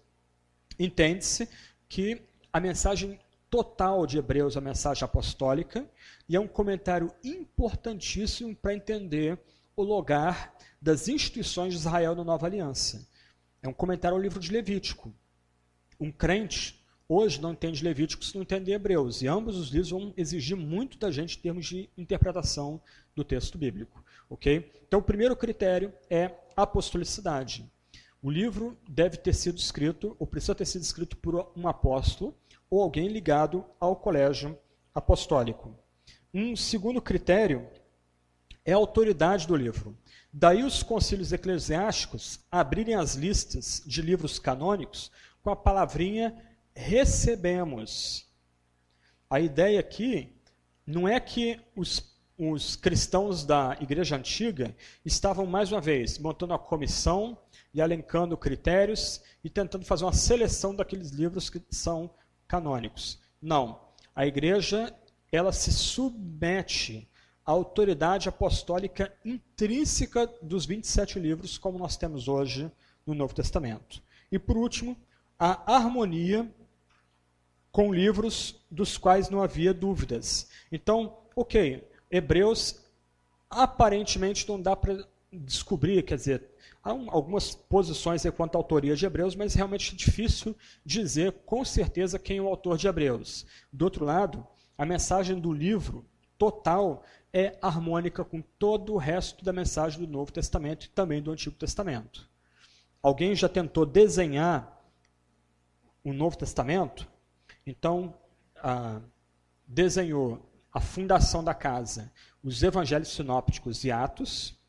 [0.79, 1.49] entende-se
[1.87, 5.89] que a mensagem total de Hebreus é a mensagem apostólica
[6.27, 9.39] e é um comentário importantíssimo para entender
[9.75, 13.07] o lugar das instituições de Israel na Nova Aliança.
[13.61, 15.13] É um comentário ao livro de Levítico.
[15.99, 19.21] Um crente hoje não entende Levítico se não entende Hebreus.
[19.21, 22.81] E ambos os livros vão exigir muito da gente em termos de interpretação
[23.15, 24.03] do texto bíblico.
[24.29, 24.71] ok?
[24.87, 27.69] Então, o primeiro critério é apostolicidade.
[28.21, 32.35] O livro deve ter sido escrito, ou precisa ter sido escrito por um apóstolo
[32.69, 34.57] ou alguém ligado ao colégio
[34.93, 35.77] apostólico.
[36.33, 37.67] Um segundo critério
[38.65, 39.95] é a autoridade do livro.
[40.33, 46.35] Daí os concílios eclesiásticos abrirem as listas de livros canônicos com a palavrinha
[46.75, 48.27] recebemos.
[49.29, 50.35] A ideia aqui
[50.85, 56.59] não é que os os cristãos da igreja antiga estavam mais uma vez montando a
[56.59, 57.37] comissão
[57.73, 62.09] e elencando critérios e tentando fazer uma seleção daqueles livros que são
[62.47, 63.19] canônicos.
[63.41, 63.79] Não,
[64.13, 64.93] a igreja
[65.31, 67.07] ela se submete
[67.45, 72.69] à autoridade apostólica intrínseca dos 27 livros como nós temos hoje
[73.05, 74.01] no Novo Testamento.
[74.29, 74.97] E por último,
[75.39, 76.49] a harmonia
[77.75, 80.49] com livros dos quais não havia dúvidas.
[80.71, 82.81] Então, ok, Hebreus
[83.49, 89.35] aparentemente não dá para descobrir, quer dizer, há algumas posições quanto à autoria de Hebreus,
[89.35, 93.45] mas realmente é difícil dizer com certeza quem é o autor de Hebreus.
[93.73, 96.05] Do outro lado, a mensagem do livro
[96.37, 101.29] total é harmônica com todo o resto da mensagem do Novo Testamento e também do
[101.29, 102.29] Antigo Testamento.
[103.03, 104.81] Alguém já tentou desenhar
[106.05, 107.13] o Novo Testamento?
[107.65, 108.15] Então,
[108.57, 109.01] ah,
[109.65, 112.11] desenhou a fundação da casa,
[112.43, 114.59] os evangelhos sinópticos e Atos,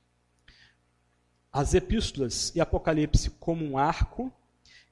[1.53, 4.33] as epístolas e Apocalipse como um arco,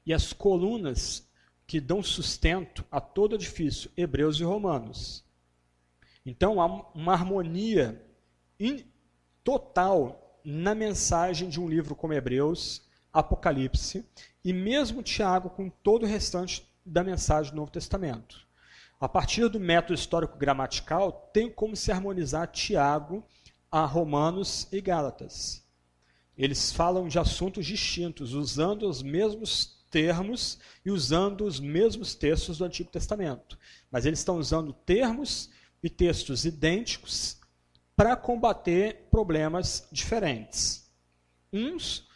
[0.04, 1.26] e as colunas
[1.66, 5.24] que dão sustento a todo edifício, Hebreus e Romanos.
[6.26, 8.02] Então há uma harmonia
[9.42, 14.04] total na mensagem de um livro como Hebreus, Apocalipse,
[14.44, 18.46] e mesmo Tiago com todo o restante da mensagem do Novo Testamento.
[19.00, 23.24] A partir do método histórico-gramatical, tem como se harmonizar Tiago
[23.70, 25.64] a Romanos e Gálatas.
[26.36, 32.64] Eles falam de assuntos distintos, usando os mesmos termos e usando os mesmos textos do
[32.64, 33.58] Antigo Testamento.
[33.90, 35.50] Mas eles estão usando termos
[35.82, 37.38] e textos idênticos
[37.94, 40.90] para combater problemas diferentes.
[41.52, 42.08] Uns,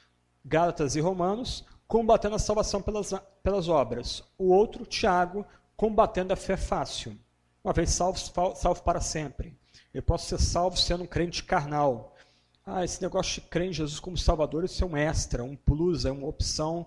[0.45, 3.13] Gálatas e Romanos, combatendo a salvação pelas,
[3.49, 4.23] pelas obras.
[4.37, 7.19] O outro, Tiago, combatendo a fé fácil.
[7.65, 8.19] Uma vez salvo,
[8.55, 9.59] salvo para sempre.
[9.93, 12.15] Eu posso ser salvo sendo um crente carnal.
[12.65, 16.05] Ah, esse negócio de crer em Jesus como Salvador, isso é um extra, um plus,
[16.05, 16.87] é uma opção.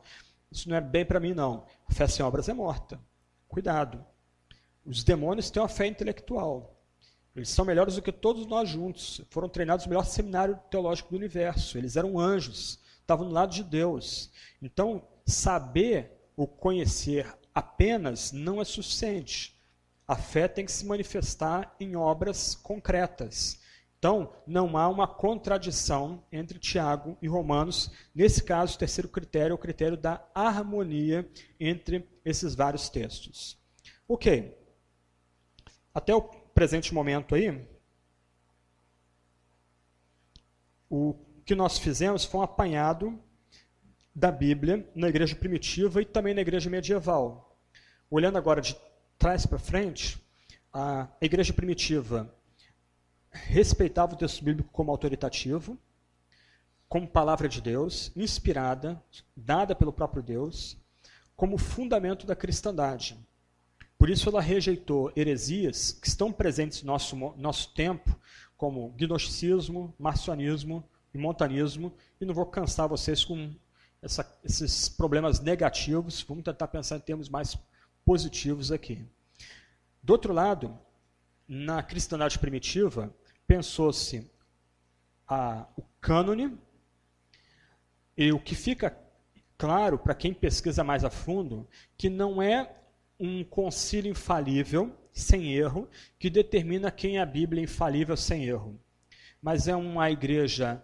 [0.52, 1.66] Isso não é bem para mim, não.
[1.90, 3.00] A fé sem obras é morta.
[3.48, 4.06] Cuidado.
[4.86, 6.80] Os demônios têm uma fé intelectual.
[7.36, 9.22] Eles são melhores do que todos nós juntos.
[9.32, 11.80] Foram treinados no melhor seminário teológico do universo.
[11.80, 12.80] Eles eram anjos.
[13.00, 14.30] Estavam do lado de Deus.
[14.62, 19.56] Então, saber ou conhecer apenas não é suficiente.
[20.08, 23.60] A fé tem que se manifestar em obras concretas.
[23.98, 27.92] Então, não há uma contradição entre Tiago e Romanos.
[28.16, 33.60] Nesse caso, o terceiro critério é o critério da harmonia entre esses vários textos.
[34.08, 34.58] Ok.
[35.94, 37.64] Até o presente momento aí,
[40.90, 41.16] o
[41.46, 43.22] que nós fizemos foi um apanhado
[44.14, 47.58] da Bíblia na igreja primitiva e também na igreja medieval.
[48.10, 48.76] Olhando agora de
[49.18, 50.22] trás para frente,
[50.74, 52.34] a igreja primitiva
[53.32, 55.78] respeitava o texto bíblico como autoritativo,
[56.90, 59.02] como palavra de Deus, inspirada,
[59.36, 60.78] dada pelo próprio Deus,
[61.36, 63.18] como fundamento da cristandade.
[63.98, 68.20] Por isso ela rejeitou heresias que estão presentes no nosso, nosso tempo,
[68.58, 73.56] como gnosticismo, marcionismo e montanismo, e não vou cansar vocês com
[74.02, 77.58] essa, esses problemas negativos, vamos tentar pensar em termos mais
[78.04, 79.06] positivos aqui.
[80.02, 80.78] Do outro lado,
[81.48, 83.14] na cristandade primitiva,
[83.46, 84.30] pensou-se
[85.78, 86.58] o cânone,
[88.18, 88.98] e o que fica
[89.58, 92.76] claro para quem pesquisa mais a fundo, que não é
[93.20, 95.88] um concílio infalível, sem erro,
[96.18, 98.80] que determina quem é a Bíblia infalível sem erro.
[99.42, 100.84] Mas é uma igreja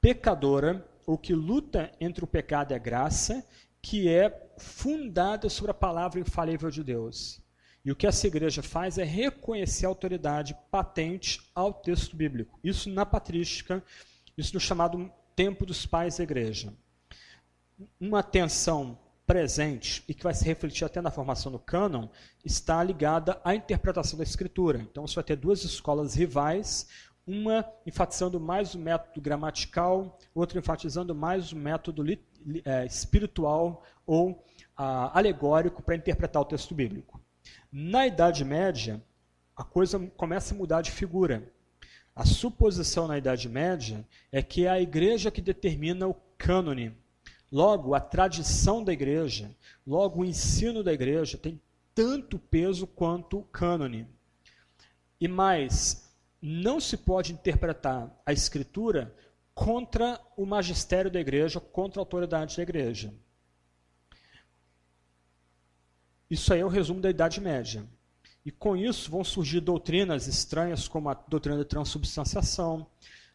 [0.00, 3.44] pecadora, ou que luta entre o pecado e a graça,
[3.82, 7.40] que é fundada sobre a palavra infalível de Deus.
[7.84, 12.58] E o que essa igreja faz é reconhecer a autoridade patente ao texto bíblico.
[12.62, 13.82] Isso na patrística,
[14.36, 16.74] isso no chamado tempo dos pais da igreja.
[17.98, 22.08] Uma tensão presente e que vai se refletir até na formação do cânon
[22.44, 24.80] está ligada à interpretação da escritura.
[24.80, 26.88] Então você vai ter duas escolas rivais,
[27.30, 32.04] uma enfatizando mais o método gramatical, outra enfatizando mais o método
[32.64, 34.44] é, espiritual ou
[34.76, 37.20] ah, alegórico para interpretar o texto bíblico.
[37.70, 39.02] Na Idade Média,
[39.56, 41.52] a coisa começa a mudar de figura.
[42.14, 46.96] A suposição na Idade Média é que é a igreja que determina o cânone,
[47.52, 49.50] Logo, a tradição da igreja,
[49.84, 51.60] logo o ensino da igreja tem
[51.92, 54.06] tanto peso quanto o cânone.
[55.20, 56.09] E mais,
[56.40, 59.14] não se pode interpretar a escritura
[59.54, 63.12] contra o magistério da igreja, contra a autoridade da igreja.
[66.30, 67.84] Isso aí é o resumo da Idade Média.
[68.44, 72.86] E com isso vão surgir doutrinas estranhas como a doutrina da transubstanciação,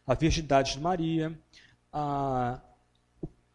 [0.06, 1.38] a virgindade de Maria,
[1.92, 2.60] a,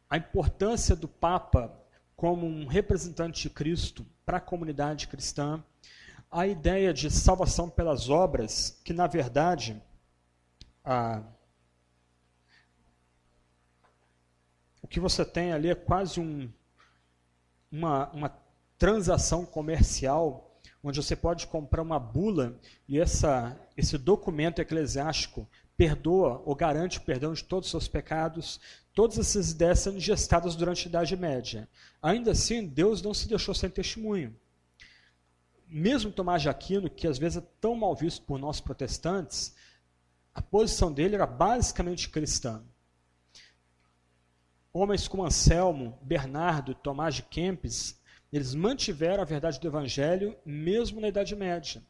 [0.09, 1.77] a importância do Papa
[2.15, 5.61] como um representante de Cristo para a comunidade cristã,
[6.31, 9.81] a ideia de salvação pelas obras, que na verdade
[10.83, 11.21] a,
[14.81, 16.49] o que você tem ali é quase um,
[17.69, 18.29] uma, uma
[18.77, 20.47] transação comercial
[20.83, 22.57] onde você pode comprar uma bula
[22.87, 28.59] e essa, esse documento eclesiástico perdoa ou garante o perdão de todos os seus pecados.
[28.93, 31.69] Todas essas ideias sendo gestadas durante a Idade Média.
[32.01, 34.35] Ainda assim, Deus não se deixou sem testemunho.
[35.73, 39.55] Mesmo Tomás de Aquino, que às vezes é tão mal visto por nós protestantes,
[40.33, 42.61] a posição dele era basicamente cristã.
[44.73, 47.99] Homens como Anselmo, Bernardo, Tomás de Kempis
[48.31, 51.83] eles mantiveram a verdade do Evangelho mesmo na Idade Média.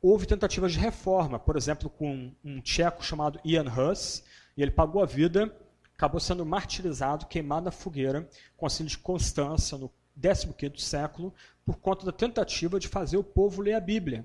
[0.00, 4.24] Houve tentativas de reforma, por exemplo, com um tcheco chamado Ian Hus,
[4.56, 5.54] e ele pagou a vida,
[5.94, 8.28] acabou sendo martirizado, queimado na fogueira,
[8.60, 9.90] a de Constança, no
[10.20, 11.32] 15º século,
[11.64, 14.24] por conta da tentativa de fazer o povo ler a Bíblia.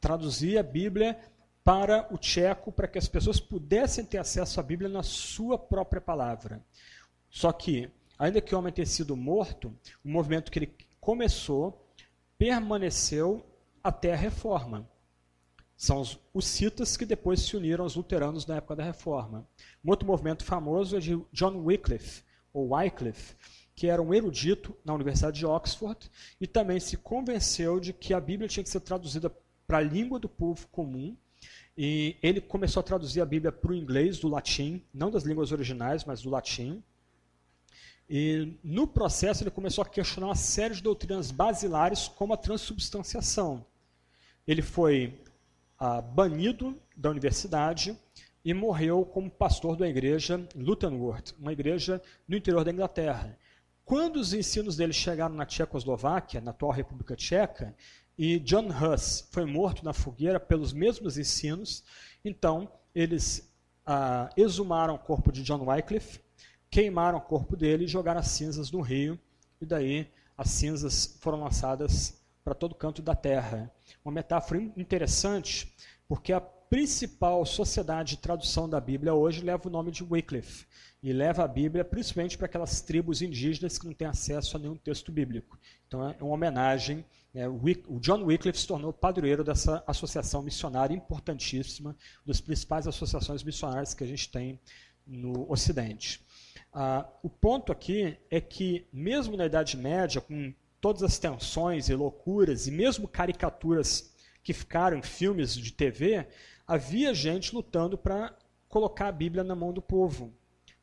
[0.00, 1.18] Traduzir a Bíblia
[1.62, 6.00] para o tcheco, para que as pessoas pudessem ter acesso à Bíblia na sua própria
[6.00, 6.64] palavra.
[7.28, 9.74] Só que Ainda que o homem tenha sido morto,
[10.04, 11.90] o movimento que ele começou
[12.36, 13.42] permaneceu
[13.82, 14.86] até a reforma.
[15.74, 19.48] São os, os citas que depois se uniram aos luteranos na época da reforma.
[19.82, 22.22] Um outro movimento famoso é de John Wycliffe,
[22.52, 23.34] ou Wycliffe,
[23.80, 28.20] que era um erudito na Universidade de Oxford e também se convenceu de que a
[28.20, 29.34] Bíblia tinha que ser traduzida
[29.66, 31.16] para a língua do povo comum.
[31.78, 35.50] E ele começou a traduzir a Bíblia para o inglês, do latim, não das línguas
[35.50, 36.82] originais, mas do latim.
[38.06, 43.64] E no processo ele começou a questionar uma série de doutrinas basilares, como a transubstanciação.
[44.46, 45.18] Ele foi
[45.78, 47.96] ah, banido da universidade
[48.44, 53.38] e morreu como pastor da igreja Lutenworth, uma igreja no interior da Inglaterra.
[53.90, 57.74] Quando os ensinos dele chegaram na Tchecoslováquia, na atual República Tcheca,
[58.16, 61.82] e John Huss foi morto na fogueira pelos mesmos ensinos,
[62.24, 63.52] então eles
[63.84, 66.20] ah, exumaram o corpo de John Wycliffe
[66.70, 69.18] queimaram o corpo dele e jogaram as cinzas no rio,
[69.60, 73.72] e daí as cinzas foram lançadas para todo canto da terra.
[74.04, 75.74] Uma metáfora interessante,
[76.06, 76.40] porque a
[76.70, 80.66] principal sociedade de tradução da Bíblia hoje leva o nome de Wycliffe,
[81.02, 84.76] e leva a Bíblia principalmente para aquelas tribos indígenas que não têm acesso a nenhum
[84.76, 85.58] texto bíblico.
[85.88, 87.04] Então é uma homenagem.
[87.34, 87.48] Né?
[87.48, 94.04] O John Wycliffe se tornou padroeiro dessa associação missionária importantíssima, das principais associações missionárias que
[94.04, 94.60] a gente tem
[95.04, 96.24] no Ocidente.
[96.72, 101.94] Ah, o ponto aqui é que, mesmo na Idade Média, com todas as tensões e
[101.94, 106.26] loucuras, e mesmo caricaturas que ficaram em filmes de TV,
[106.70, 108.32] havia gente lutando para
[108.68, 110.32] colocar a Bíblia na mão do povo,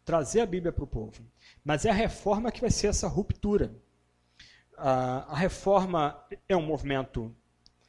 [0.04, 1.24] trazer a Bíblia para o povo.
[1.64, 3.74] Mas é a reforma que vai ser essa ruptura.
[4.76, 7.34] A reforma é um movimento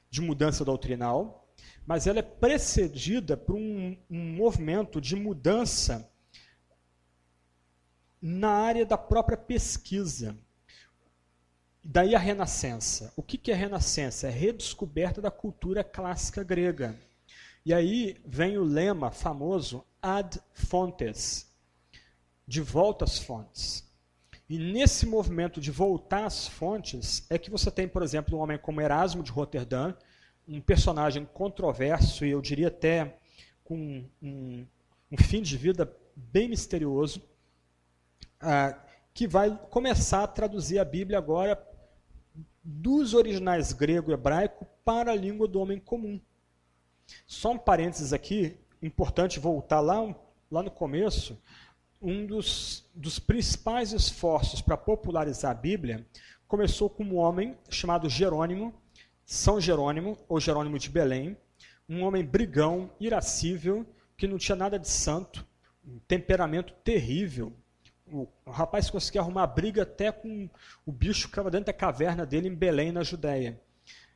[0.08, 1.44] de mudança doutrinal,
[1.84, 6.08] mas ela é precedida por um, um movimento de mudança
[8.22, 10.38] na área da própria pesquisa.
[11.82, 13.12] Daí a Renascença.
[13.16, 14.28] O que é Renascença?
[14.28, 16.96] É a redescoberta da cultura clássica grega.
[17.68, 21.52] E aí vem o lema famoso ad fontes,
[22.46, 23.86] de volta às fontes.
[24.48, 28.56] E nesse movimento de voltar às fontes é que você tem, por exemplo, um homem
[28.56, 29.92] como Erasmo de Roterdã,
[30.48, 33.18] um personagem controverso e eu diria até
[33.62, 34.66] com um,
[35.12, 37.20] um fim de vida bem misterioso,
[38.40, 41.62] ah, que vai começar a traduzir a Bíblia agora
[42.64, 46.18] dos originais grego e hebraico para a língua do homem comum.
[47.26, 50.14] Só um parênteses aqui, importante voltar lá,
[50.50, 51.38] lá no começo,
[52.00, 56.06] um dos, dos principais esforços para popularizar a Bíblia
[56.46, 58.72] começou com um homem chamado Jerônimo,
[59.24, 61.36] São Jerônimo, ou Jerônimo de Belém,
[61.88, 63.84] um homem brigão, irascível,
[64.16, 65.46] que não tinha nada de santo,
[65.86, 67.52] um temperamento terrível,
[68.10, 70.48] o, rapaz conseguia arrumar briga até com
[70.86, 73.60] o bicho que estava dentro da caverna dele em Belém, na Judéia.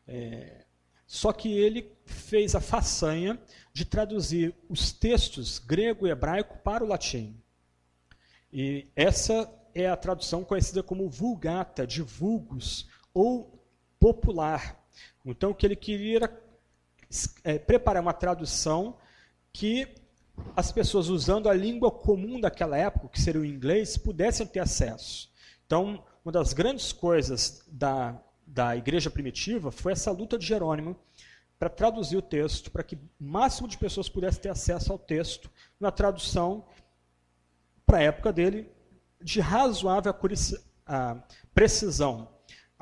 [0.07, 0.64] É,
[1.12, 3.38] só que ele fez a façanha
[3.70, 7.38] de traduzir os textos grego e hebraico para o latim.
[8.50, 13.62] E essa é a tradução conhecida como vulgata, de vulgos, ou
[14.00, 14.82] popular.
[15.22, 16.42] Então, o que ele queria era
[17.44, 18.96] é, preparar uma tradução
[19.52, 19.86] que
[20.56, 25.30] as pessoas usando a língua comum daquela época, que seria o inglês, pudessem ter acesso.
[25.66, 28.18] Então, uma das grandes coisas da,
[28.53, 30.94] da igreja primitiva foi essa luta de Jerônimo
[31.59, 35.50] para traduzir o texto, para que o máximo de pessoas pudessem ter acesso ao texto,
[35.80, 36.66] na tradução,
[37.86, 38.68] para a época dele,
[39.20, 40.12] de razoável
[41.55, 42.28] precisão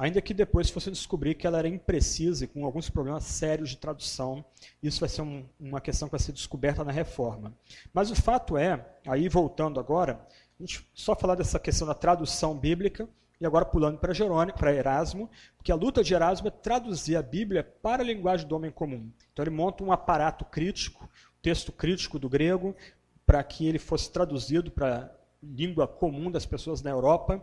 [0.00, 3.76] ainda que depois fosse descobrir que ela era imprecisa e com alguns problemas sérios de
[3.76, 4.42] tradução.
[4.82, 7.54] Isso vai ser um, uma questão que vai ser descoberta na reforma.
[7.92, 10.26] Mas o fato é, aí voltando agora,
[10.58, 13.06] a gente só falar dessa questão da tradução bíblica,
[13.40, 17.22] e agora pulando para Jerônimo, para Erasmo, porque a luta de Erasmo é traduzir a
[17.22, 19.10] Bíblia para a linguagem do homem comum.
[19.32, 21.08] Então ele monta um aparato crítico,
[21.40, 22.76] texto crítico do grego,
[23.24, 25.10] para que ele fosse traduzido para a
[25.42, 27.42] língua comum das pessoas na Europa.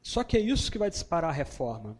[0.00, 1.98] Só que é isso que vai disparar a reforma.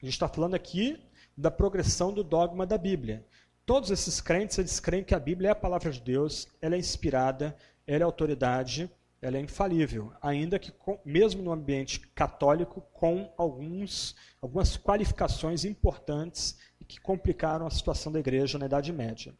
[0.00, 1.00] A gente está falando aqui
[1.36, 3.26] da progressão do dogma da Bíblia.
[3.66, 6.78] Todos esses crentes, eles creem que a Bíblia é a palavra de Deus, ela é
[6.78, 7.56] inspirada,
[7.86, 8.90] ela é autoridade,
[9.22, 10.72] ela é infalível, ainda que
[11.04, 16.58] mesmo no ambiente católico com alguns, algumas qualificações importantes
[16.88, 19.34] que complicaram a situação da igreja na Idade Média.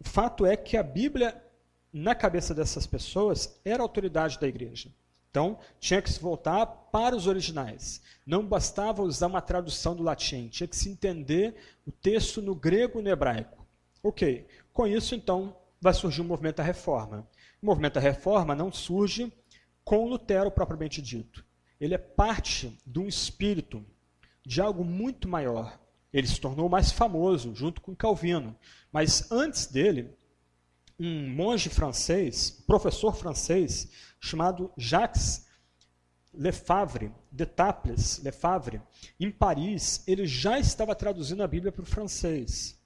[0.00, 1.40] O fato é que a Bíblia,
[1.92, 4.90] na cabeça dessas pessoas, era a autoridade da igreja.
[5.30, 8.00] Então, tinha que se voltar para os originais.
[8.24, 13.00] Não bastava usar uma tradução do latim, tinha que se entender o texto no grego
[13.00, 13.66] e no hebraico.
[14.02, 17.28] Ok, com isso, então, vai surgir o movimento da reforma.
[17.64, 19.32] O movimento da reforma não surge
[19.82, 21.42] com Lutero propriamente dito.
[21.80, 23.82] Ele é parte de um espírito,
[24.44, 25.80] de algo muito maior.
[26.12, 28.54] Ele se tornou mais famoso, junto com Calvino.
[28.92, 30.14] Mas antes dele,
[31.00, 33.90] um monge francês, professor francês,
[34.20, 35.46] chamado Jacques
[36.34, 38.82] Lefavre, de Taples, Lefavre,
[39.18, 42.78] em Paris, ele já estava traduzindo a Bíblia para o francês.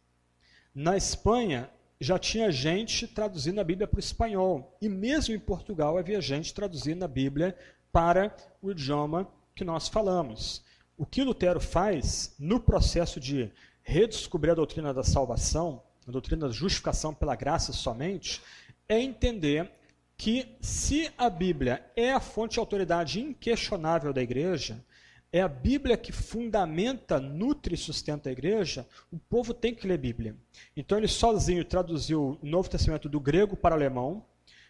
[0.73, 1.69] Na Espanha,
[2.01, 4.77] já tinha gente traduzindo a Bíblia para o espanhol.
[4.81, 7.57] E mesmo em Portugal, havia gente traduzindo a Bíblia
[7.91, 10.63] para o idioma que nós falamos.
[10.97, 13.51] O que Lutero faz no processo de
[13.83, 18.41] redescobrir a doutrina da salvação, a doutrina da justificação pela graça somente,
[18.89, 19.71] é entender
[20.17, 24.85] que se a Bíblia é a fonte de autoridade inquestionável da igreja,
[25.33, 29.99] é a Bíblia que fundamenta, nutre e sustenta a igreja, o povo tem que ler
[29.99, 30.37] Bíblia.
[30.77, 34.25] Então ele sozinho traduziu o Novo Testamento do grego para o alemão,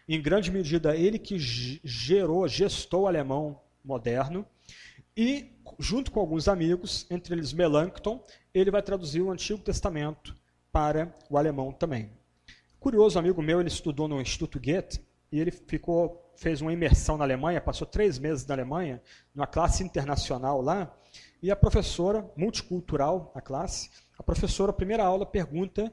[0.07, 4.45] em grande medida ele que gerou, gestou o alemão moderno,
[5.15, 10.35] e junto com alguns amigos, entre eles Melanchthon, ele vai traduzir o Antigo Testamento
[10.71, 12.09] para o alemão também.
[12.79, 15.01] Curioso, amigo meu, ele estudou no Instituto Goethe,
[15.31, 19.01] e ele ficou, fez uma imersão na Alemanha, passou três meses na Alemanha,
[19.35, 20.89] numa classe internacional lá,
[21.43, 25.91] e a professora, multicultural a classe, a professora, primeira aula, pergunta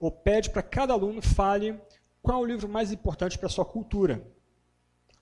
[0.00, 1.80] ou pede para cada aluno fale
[2.20, 4.20] qual é o livro mais importante para a sua cultura.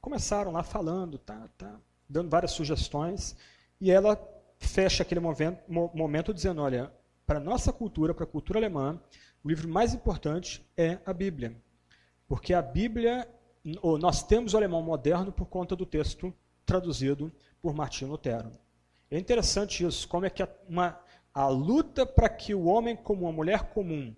[0.01, 1.79] Começaram lá falando, tá, tá,
[2.09, 3.37] dando várias sugestões,
[3.79, 4.19] e ela
[4.59, 6.91] fecha aquele momento, momento dizendo, olha,
[7.27, 8.99] para a nossa cultura, para a cultura alemã,
[9.45, 11.55] o livro mais importante é a Bíblia.
[12.27, 13.29] Porque a Bíblia
[13.99, 16.33] nós temos o alemão moderno por conta do texto
[16.65, 18.53] traduzido por Martinho Lutero.
[19.11, 20.99] É interessante isso, como é que a, uma,
[21.35, 24.15] a luta para que o homem comum, a mulher comum,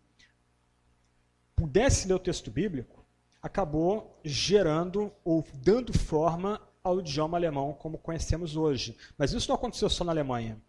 [1.56, 3.04] pudesse ler o texto bíblico,
[3.42, 8.96] acabou gerando ou dando forma ao idioma alemão como conhecemos hoje.
[9.16, 10.60] Mas isso não aconteceu só na Alemanha.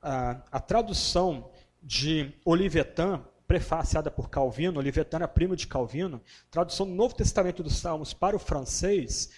[0.00, 1.50] A, a tradução
[1.82, 8.14] de Olivetan prefaciada por Calvino, Olivetana, primo de Calvino, tradução do Novo Testamento dos Salmos
[8.14, 9.30] para o francês,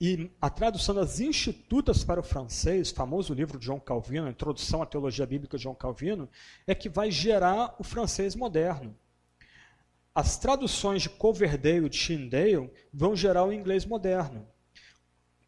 [0.00, 4.86] e a tradução das Institutas para o francês, famoso livro de João Calvino, Introdução à
[4.86, 6.30] Teologia Bíblica de João Calvino,
[6.66, 8.96] é que vai gerar o francês moderno.
[10.14, 14.48] As traduções de Coverdale e Tyndale vão gerar o inglês moderno.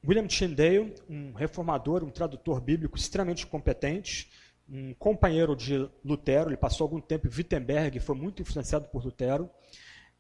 [0.06, 4.30] William Tyndale, um reformador, um tradutor bíblico extremamente competente,
[4.70, 9.50] um companheiro de Lutero, ele passou algum tempo em Wittenberg, foi muito influenciado por Lutero.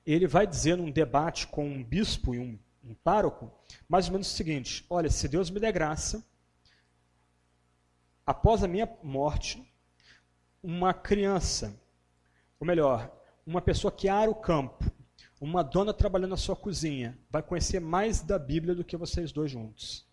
[0.04, 3.52] Ele vai dizer num debate com um bispo e um, um pároco,
[3.88, 6.26] mais ou menos o seguinte: Olha, se Deus me der graça,
[8.26, 9.62] após a minha morte,
[10.62, 11.80] uma criança,
[12.58, 13.10] ou melhor,
[13.46, 14.84] uma pessoa que ara o campo,
[15.40, 19.50] uma dona trabalhando na sua cozinha, vai conhecer mais da Bíblia do que vocês dois
[19.50, 20.09] juntos.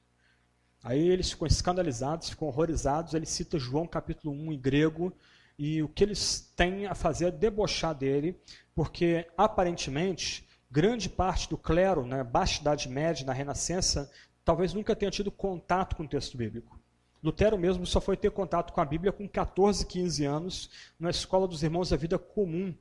[0.83, 3.13] Aí eles ficam escandalizados, ficam horrorizados.
[3.13, 5.13] Ele cita João capítulo 1 em grego.
[5.57, 8.39] E o que eles têm a fazer é debochar dele,
[8.75, 14.11] porque aparentemente grande parte do clero, na né, Baixa Idade Média, na Renascença,
[14.45, 16.79] talvez nunca tenha tido contato com o texto bíblico.
[17.23, 20.69] Lutero mesmo só foi ter contato com a Bíblia com 14, 15 anos,
[20.99, 22.73] na escola dos irmãos da vida comum,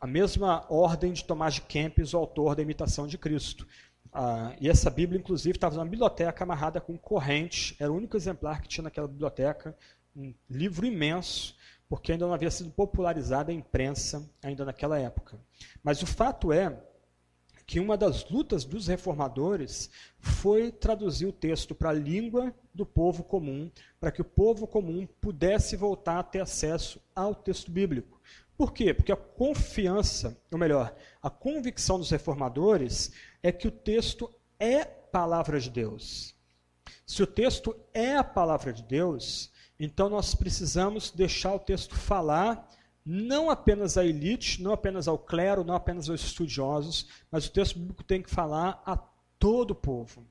[0.00, 3.66] a mesma ordem de Tomás de Kempis, o autor da imitação de Cristo.
[4.12, 8.60] Ah, e essa Bíblia, inclusive, estava na biblioteca amarrada com corrente, era o único exemplar
[8.60, 9.74] que tinha naquela biblioteca,
[10.14, 11.56] um livro imenso,
[11.88, 15.38] porque ainda não havia sido popularizada a imprensa ainda naquela época.
[15.82, 16.78] Mas o fato é
[17.66, 23.24] que uma das lutas dos reformadores foi traduzir o texto para a língua do povo
[23.24, 28.20] comum, para que o povo comum pudesse voltar a ter acesso ao texto bíblico.
[28.56, 28.94] Por quê?
[28.94, 35.58] Porque a confiança, ou melhor, a convicção dos reformadores é que o texto é palavra
[35.58, 36.34] de Deus.
[37.06, 42.68] Se o texto é a palavra de Deus, então nós precisamos deixar o texto falar
[43.04, 47.78] não apenas à elite, não apenas ao clero, não apenas aos estudiosos, mas o texto
[47.78, 48.96] bíblico tem que falar a
[49.38, 50.24] todo o povo.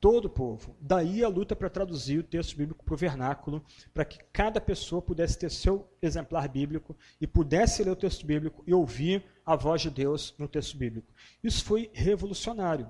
[0.00, 0.74] Todo o povo.
[0.80, 5.02] Daí a luta para traduzir o texto bíblico para o vernáculo, para que cada pessoa
[5.02, 9.82] pudesse ter seu exemplar bíblico e pudesse ler o texto bíblico e ouvir a voz
[9.82, 11.12] de Deus no texto bíblico.
[11.44, 12.88] Isso foi revolucionário.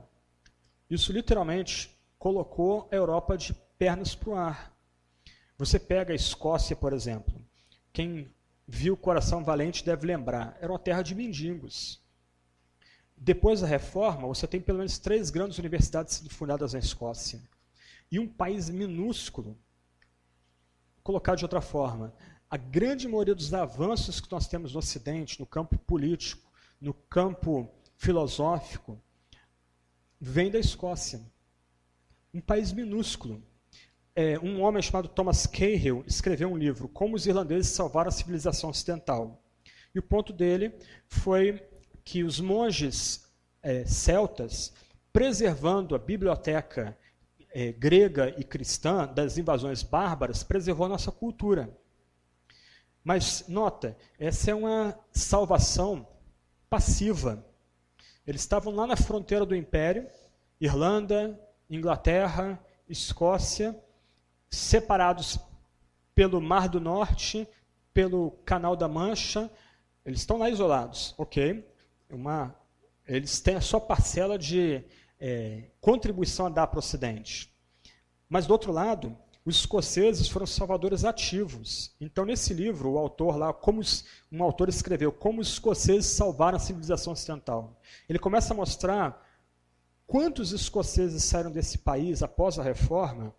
[0.88, 4.76] Isso literalmente colocou a Europa de pernas para o ar.
[5.58, 7.34] Você pega a Escócia, por exemplo.
[7.92, 8.32] Quem
[8.68, 10.56] viu o Coração Valente deve lembrar.
[10.60, 12.00] Era uma terra de mendigos.
[13.22, 17.38] Depois da reforma, você tem pelo menos três grandes universidades sendo fundadas na Escócia.
[18.10, 19.58] E um país minúsculo.
[21.02, 22.14] Colocar de outra forma,
[22.48, 26.50] a grande maioria dos avanços que nós temos no Ocidente, no campo político,
[26.80, 28.98] no campo filosófico,
[30.18, 31.20] vem da Escócia.
[32.32, 33.42] Um país minúsculo
[34.14, 38.70] é, um homem chamado Thomas Cahill escreveu um livro, Como os Irlandeses Salvaram a Civilização
[38.70, 39.42] Ocidental.
[39.94, 40.72] E o ponto dele
[41.06, 41.62] foi
[42.10, 43.24] que os monges
[43.62, 44.72] é, celtas,
[45.12, 46.98] preservando a biblioteca
[47.54, 51.70] é, grega e cristã das invasões bárbaras, preservou a nossa cultura.
[53.04, 56.04] Mas, nota, essa é uma salvação
[56.68, 57.46] passiva.
[58.26, 60.08] Eles estavam lá na fronteira do Império,
[60.60, 61.40] Irlanda,
[61.70, 63.80] Inglaterra, Escócia,
[64.50, 65.38] separados
[66.12, 67.46] pelo Mar do Norte,
[67.94, 69.48] pelo Canal da Mancha,
[70.04, 71.69] eles estão lá isolados, ok?
[72.10, 72.54] Uma,
[73.06, 74.84] eles têm a sua parcela de
[75.18, 77.52] é, contribuição a dar para o Ocidente.
[78.28, 81.94] Mas, do outro lado, os escoceses foram salvadores ativos.
[82.00, 83.80] Então, nesse livro, o autor lá, como
[84.30, 87.80] um autor escreveu, como os escoceses salvaram a civilização ocidental.
[88.08, 89.26] Ele começa a mostrar
[90.06, 93.34] quantos escoceses saíram desse país após a reforma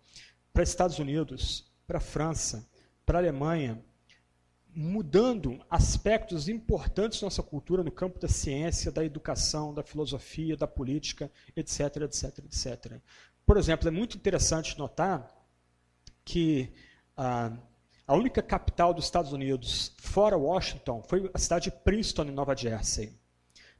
[0.52, 2.68] para Estados Unidos, para França,
[3.06, 3.82] para Alemanha,
[4.74, 10.66] mudando aspectos importantes da nossa cultura no campo da ciência, da educação, da filosofia, da
[10.66, 13.00] política, etc, etc, etc.
[13.44, 15.30] Por exemplo, é muito interessante notar
[16.24, 16.72] que
[17.16, 17.52] ah,
[18.06, 22.56] a única capital dos Estados Unidos fora Washington foi a cidade de Princeton, em Nova
[22.56, 23.12] Jersey.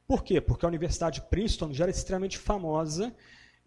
[0.07, 0.41] Por quê?
[0.41, 3.15] Porque a Universidade de Princeton já era extremamente famosa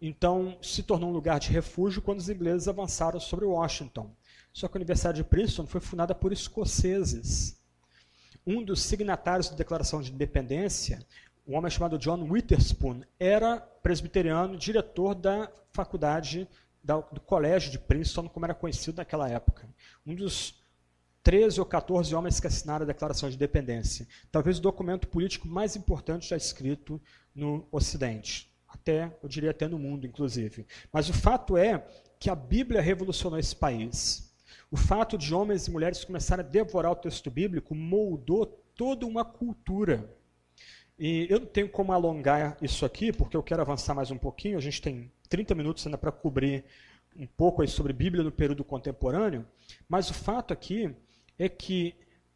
[0.00, 4.10] então se tornou um lugar de refúgio quando os ingleses avançaram sobre Washington.
[4.56, 7.60] Só que a Universidade de Princeton foi fundada por escoceses.
[8.46, 11.06] Um dos signatários da Declaração de Independência,
[11.46, 16.48] um homem chamado John Witherspoon, era presbiteriano, diretor da faculdade,
[16.82, 19.68] do colégio de Princeton, como era conhecido naquela época.
[20.06, 20.58] Um dos
[21.22, 24.08] 13 ou 14 homens que assinaram a Declaração de Independência.
[24.32, 26.98] Talvez o documento político mais importante já escrito
[27.34, 30.66] no Ocidente até, eu diria até no mundo, inclusive.
[30.92, 31.84] Mas o fato é
[32.18, 34.25] que a Bíblia revolucionou esse país.
[34.70, 39.24] O fato de homens e mulheres começarem a devorar o texto bíblico moldou toda uma
[39.24, 40.10] cultura.
[40.98, 44.58] E eu não tenho como alongar isso aqui, porque eu quero avançar mais um pouquinho.
[44.58, 46.64] A gente tem 30 minutos ainda para cobrir
[47.16, 49.46] um pouco aí sobre Bíblia no período contemporâneo.
[49.88, 50.94] Mas o fato aqui
[51.38, 51.94] é que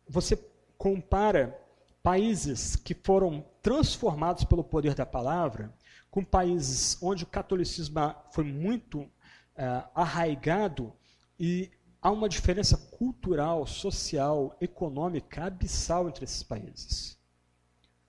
[0.09, 0.39] você
[0.79, 1.59] compara
[2.03, 5.73] países que foram transformados pelo poder da palavra
[6.11, 9.09] com países onde o catolicismo foi muito
[9.57, 10.93] é, arraigado
[11.39, 11.71] e
[12.01, 17.19] há uma diferença cultural, social, econômica abissal entre esses países.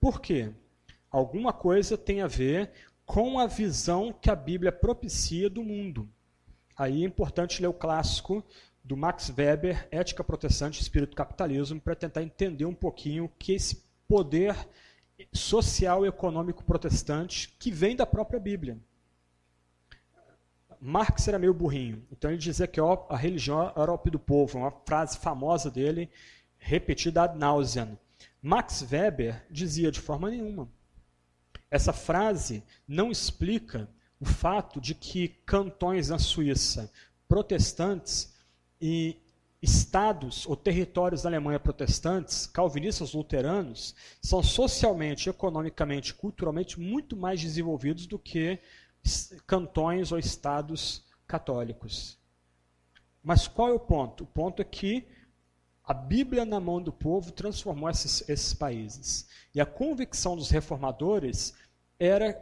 [0.00, 0.50] Por quê?
[1.10, 2.70] Alguma coisa tem a ver
[3.04, 6.08] com a visão que a Bíblia propicia do mundo.
[6.76, 8.42] Aí é importante ler o clássico
[8.82, 13.84] do Max Weber, Ética Protestante e Espírito Capitalismo, para tentar entender um pouquinho que esse
[14.08, 14.56] poder
[15.32, 18.78] social e econômico protestante que vem da própria Bíblia.
[20.84, 24.72] Marx era meio burrinho, então ele dizia que a religião era o do povo, uma
[24.84, 26.10] frase famosa dele,
[26.58, 27.96] repetida ad nauseam.
[28.42, 30.68] Max Weber dizia de forma nenhuma.
[31.70, 36.90] Essa frase não explica o fato de que cantões na Suíça
[37.28, 38.34] protestantes
[38.80, 39.16] e
[39.62, 48.04] estados ou territórios da Alemanha protestantes, calvinistas luteranos, são socialmente, economicamente, culturalmente muito mais desenvolvidos
[48.08, 48.58] do que
[49.46, 52.18] cantões ou estados católicos.
[53.22, 54.24] Mas qual é o ponto?
[54.24, 55.06] O ponto é que
[55.84, 59.28] a Bíblia na mão do povo transformou esses, esses países.
[59.54, 61.54] E a convicção dos reformadores
[61.98, 62.40] era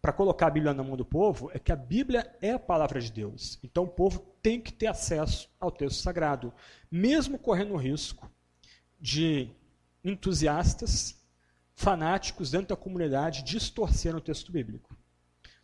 [0.00, 3.00] para colocar a Bíblia na mão do povo é que a Bíblia é a palavra
[3.00, 3.58] de Deus.
[3.62, 6.52] Então o povo tem que ter acesso ao texto sagrado,
[6.90, 8.30] mesmo correndo o risco
[9.00, 9.50] de
[10.04, 11.16] entusiastas,
[11.74, 14.96] fanáticos dentro da comunidade distorcerem o texto bíblico.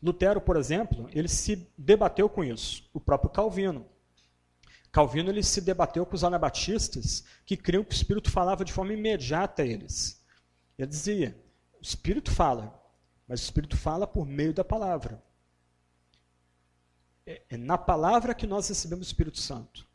[0.05, 3.87] Lutero, por exemplo, ele se debateu com isso, o próprio Calvino.
[4.93, 8.93] Calvino ele se debateu com os anabatistas que criam que o Espírito falava de forma
[8.93, 10.23] imediata a eles.
[10.79, 11.43] Ele dizia:
[11.79, 12.79] o Espírito fala,
[13.27, 15.23] mas o Espírito fala por meio da palavra.
[17.27, 19.89] É, é na palavra que nós recebemos o Espírito Santo.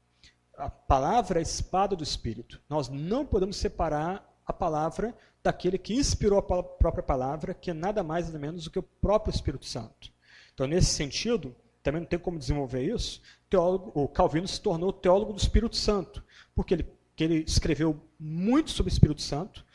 [0.57, 2.60] A palavra é a espada do Espírito.
[2.68, 8.03] Nós não podemos separar a palavra daquele que inspirou a própria palavra, que é nada
[8.03, 10.11] mais nada menos do que o próprio Espírito Santo.
[10.53, 15.33] Então, nesse sentido, também não tem como desenvolver isso, teólogo, o Calvino se tornou teólogo
[15.33, 16.23] do Espírito Santo,
[16.53, 16.85] porque ele,
[17.17, 19.65] ele escreveu muito sobre o Espírito Santo,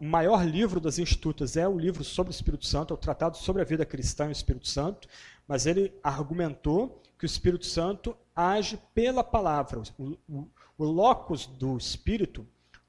[0.00, 3.36] o maior livro das Institutas é o livro sobre o Espírito Santo, é o Tratado
[3.36, 5.06] sobre a Vida Cristã e o Espírito Santo,
[5.46, 9.82] mas ele argumentou que o Espírito Santo age pela palavra.
[9.96, 12.44] O, o, o locus do Espírito,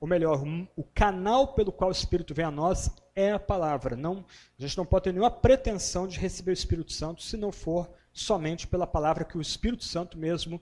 [0.05, 0.43] ou melhor,
[0.75, 3.95] o canal pelo qual o Espírito vem a nós é a palavra.
[3.95, 4.23] Não,
[4.55, 7.89] a gente não pode ter nenhuma pretensão de receber o Espírito Santo se não for
[8.13, 10.61] somente pela palavra que o Espírito Santo mesmo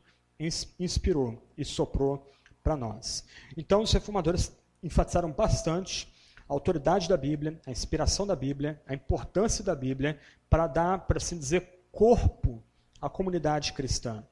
[0.79, 2.25] inspirou e soprou
[2.63, 3.25] para nós.
[3.57, 6.07] Então, os reformadores enfatizaram bastante
[6.47, 10.17] a autoridade da Bíblia, a inspiração da Bíblia, a importância da Bíblia
[10.49, 12.63] para dar, para assim dizer, corpo
[13.01, 14.23] à comunidade cristã.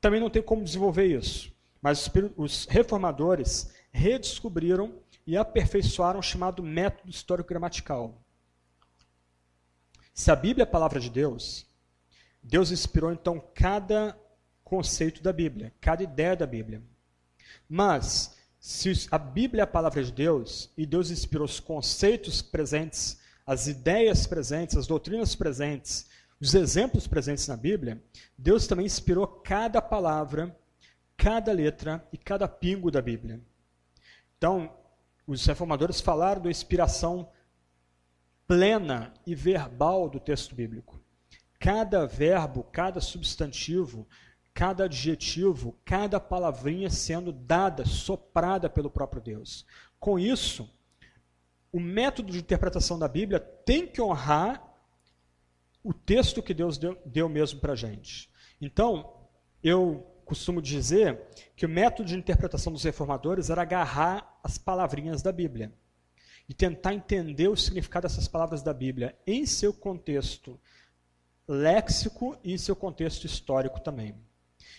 [0.00, 1.52] Também não tem como desenvolver isso,
[1.82, 4.92] mas os reformadores redescobriram
[5.24, 8.20] e aperfeiçoaram o chamado método histórico-gramatical.
[10.12, 11.64] Se a Bíblia é a palavra de Deus,
[12.42, 14.18] Deus inspirou então cada
[14.64, 16.82] conceito da Bíblia, cada ideia da Bíblia.
[17.68, 23.20] Mas se a Bíblia é a palavra de Deus e Deus inspirou os conceitos presentes,
[23.46, 26.06] as ideias presentes, as doutrinas presentes,
[26.40, 28.02] os exemplos presentes na Bíblia,
[28.36, 30.54] Deus também inspirou cada palavra,
[31.16, 33.40] cada letra e cada pingo da Bíblia.
[34.44, 34.70] Então,
[35.26, 37.30] os reformadores falaram da inspiração
[38.46, 41.00] plena e verbal do texto bíblico.
[41.58, 44.06] Cada verbo, cada substantivo,
[44.52, 49.64] cada adjetivo, cada palavrinha sendo dada, soprada pelo próprio Deus.
[49.98, 50.70] Com isso,
[51.72, 54.62] o método de interpretação da Bíblia tem que honrar
[55.82, 58.30] o texto que Deus deu, deu mesmo para a gente.
[58.60, 59.26] Então,
[59.62, 61.20] eu costumo dizer
[61.54, 65.72] que o método de interpretação dos reformadores era agarrar as palavrinhas da Bíblia
[66.48, 70.58] e tentar entender o significado dessas palavras da Bíblia em seu contexto
[71.46, 74.14] léxico e em seu contexto histórico também.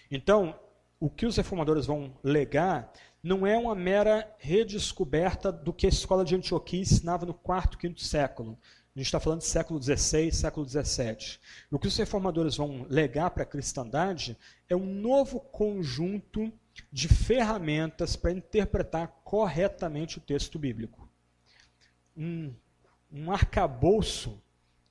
[0.10, 0.60] Então,
[1.00, 2.92] o que os reformadores vão legar
[3.22, 8.02] não é uma mera redescoberta do que a escola de Antioquia ensinava no quarto, quinto
[8.02, 8.58] século.
[8.96, 11.38] A gente está falando de século XVI, século XVII.
[11.70, 14.38] O que os reformadores vão legar para a cristandade
[14.70, 16.50] é um novo conjunto
[16.90, 21.10] de ferramentas para interpretar corretamente o texto bíblico.
[22.16, 22.54] Um,
[23.12, 24.42] um arcabouço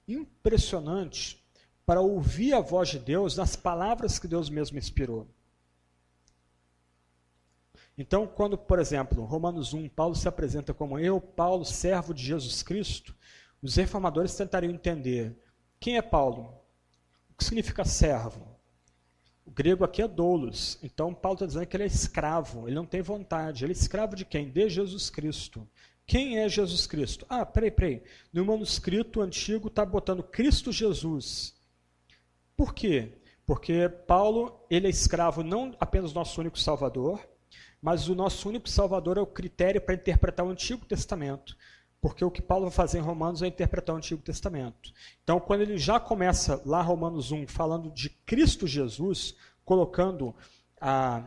[0.07, 1.43] impressionante
[1.87, 5.27] para ouvir a voz de Deus nas palavras que Deus mesmo inspirou.
[7.97, 12.63] Então, quando, por exemplo, Romanos 1, Paulo se apresenta como eu, Paulo, servo de Jesus
[12.63, 13.15] Cristo,
[13.65, 15.35] os reformadores tentariam entender
[15.81, 16.55] quem é Paulo,
[17.31, 18.47] o que significa servo.
[19.47, 22.85] O grego aqui é doulos, então Paulo está dizendo que ele é escravo, ele não
[22.85, 23.65] tem vontade.
[23.65, 24.51] Ele é escravo de quem?
[24.51, 25.67] De Jesus Cristo.
[26.07, 27.25] Quem é Jesus Cristo?
[27.27, 28.03] Ah, peraí, peraí.
[28.31, 31.55] No manuscrito antigo está botando Cristo Jesus.
[32.55, 33.13] Por quê?
[33.47, 37.27] Porque Paulo, ele é escravo não apenas do nosso único Salvador,
[37.81, 41.57] mas o nosso único Salvador é o critério para interpretar o Antigo Testamento.
[42.05, 44.93] Porque o que Paulo vai fazer em Romanos é interpretar o Antigo Testamento.
[45.23, 49.35] Então, quando ele já começa lá, Romanos 1, falando de Cristo Jesus,
[49.65, 50.35] colocando
[50.79, 51.25] a,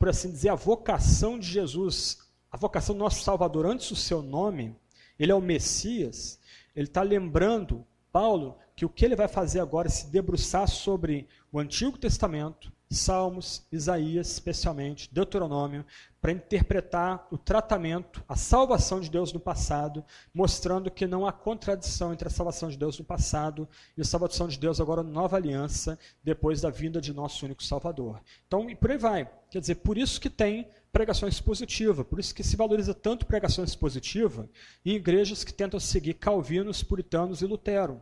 [0.00, 4.20] por assim dizer, a vocação de Jesus, a vocação do nosso Salvador antes do seu
[4.20, 4.74] nome,
[5.16, 6.40] ele é o Messias,
[6.74, 11.28] ele está lembrando Paulo que o que ele vai fazer agora é se debruçar sobre
[11.52, 15.84] o Antigo Testamento, Salmos, Isaías, especialmente, Deuteronômio,
[16.20, 22.12] para interpretar o tratamento, a salvação de Deus no passado, mostrando que não há contradição
[22.12, 25.36] entre a salvação de Deus no passado e a salvação de Deus agora na nova
[25.36, 28.20] aliança, depois da vinda de nosso único Salvador.
[28.46, 29.30] Então, e por aí vai.
[29.50, 33.62] Quer dizer, por isso que tem pregação expositiva, por isso que se valoriza tanto pregação
[33.62, 34.48] expositiva
[34.84, 38.00] em igrejas que tentam seguir calvinos, puritanos e Lutero.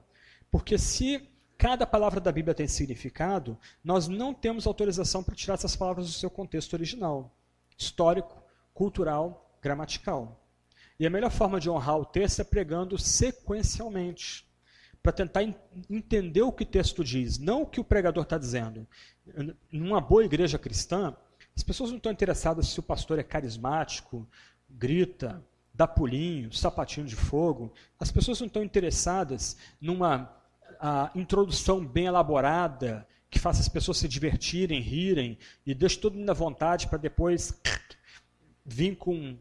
[0.51, 1.28] Porque se
[1.59, 6.12] cada palavra da Bíblia tem significado, nós não temos autorização para tirar essas palavras do
[6.12, 7.34] seu contexto original,
[7.76, 8.42] histórico,
[8.74, 10.40] cultural, gramatical.
[10.98, 14.46] E a melhor forma de honrar o texto é pregando sequencialmente,
[15.02, 15.42] para tentar
[15.88, 18.86] entender o que o texto diz, não o que o pregador está dizendo.
[19.70, 21.16] Numa boa igreja cristã,
[21.57, 24.28] as pessoas não estão interessadas se o pastor é carismático,
[24.68, 27.72] grita, dá pulinho, sapatinho de fogo.
[28.00, 30.36] As pessoas não estão interessadas numa
[30.81, 36.31] a introdução bem elaborada, que faça as pessoas se divertirem, rirem, e deixe todo mundo
[36.31, 37.61] à vontade para depois
[38.64, 39.37] vir com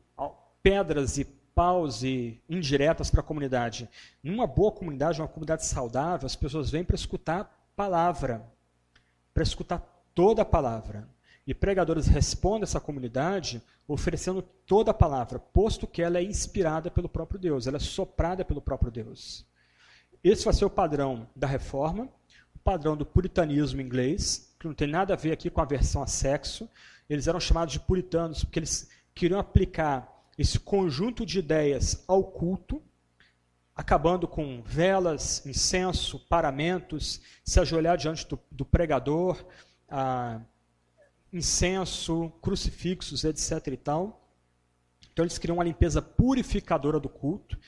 [0.61, 3.89] pedras e paus e indiretas para a comunidade.
[4.21, 8.45] Numa boa comunidade, uma comunidade saudável, as pessoas vêm para escutar palavra,
[9.33, 9.79] para escutar
[10.13, 11.07] toda a palavra.
[11.47, 17.07] E pregadores respondem essa comunidade oferecendo toda a palavra, posto que ela é inspirada pelo
[17.07, 19.45] próprio Deus, ela é soprada pelo próprio Deus.
[20.25, 22.09] Esse vai ser o padrão da reforma,
[22.55, 26.01] o padrão do puritanismo inglês, que não tem nada a ver aqui com a versão
[26.01, 26.67] a sexo.
[27.07, 32.81] Eles eram chamados de puritanos porque eles queriam aplicar esse conjunto de ideias ao culto,
[33.75, 39.45] acabando com velas, incenso, paramentos, se ajoelhar diante do, do pregador,
[39.87, 40.41] ah,
[41.31, 43.67] incenso, crucifixos, etc.
[43.67, 44.27] e tal.
[45.13, 47.59] Então eles queriam uma limpeza purificadora do culto.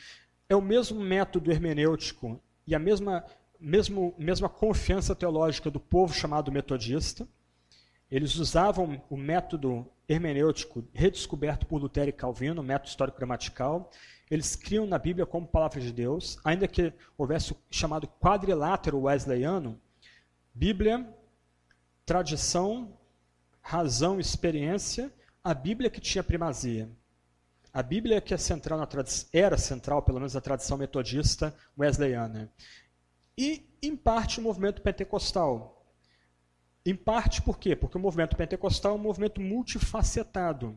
[0.49, 3.23] É o mesmo método hermenêutico e a mesma,
[3.59, 7.27] mesmo, mesma confiança teológica do povo chamado metodista.
[8.11, 13.89] Eles usavam o método hermenêutico redescoberto por Lutero e Calvino, o método histórico-gramatical.
[14.29, 19.79] Eles criam na Bíblia como palavra de Deus, ainda que houvesse o chamado quadrilátero wesleyano,
[20.53, 21.07] Bíblia,
[22.05, 22.97] tradição,
[23.61, 25.13] razão, experiência,
[25.43, 26.89] a Bíblia que tinha primazia.
[27.77, 28.87] A Bíblia que é central na
[29.31, 32.51] era central, pelo menos na tradição metodista wesleyana.
[33.37, 35.85] E, em parte, o movimento pentecostal.
[36.83, 37.75] Em parte, por quê?
[37.75, 40.75] Porque o movimento pentecostal é um movimento multifacetado.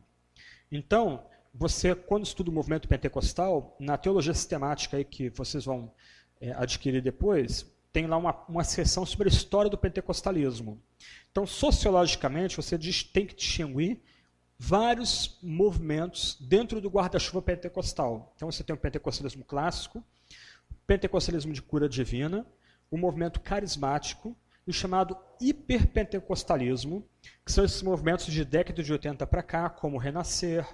[0.71, 1.25] Então,
[1.55, 5.91] você, quando estuda o movimento pentecostal, na teologia sistemática aí que vocês vão
[6.39, 10.79] é, adquirir depois, tem lá uma, uma seção sobre a história do pentecostalismo.
[11.31, 14.03] Então, sociologicamente, você diz, tem que distinguir
[14.63, 18.31] vários movimentos dentro do guarda-chuva pentecostal.
[18.37, 20.05] Então você tem o pentecostalismo clássico,
[20.71, 22.47] o pentecostalismo de cura divina,
[22.91, 24.37] o movimento carismático
[24.67, 27.03] e o chamado hiperpentecostalismo,
[27.43, 30.69] que são esses movimentos de década de 80 para cá, como Renascer,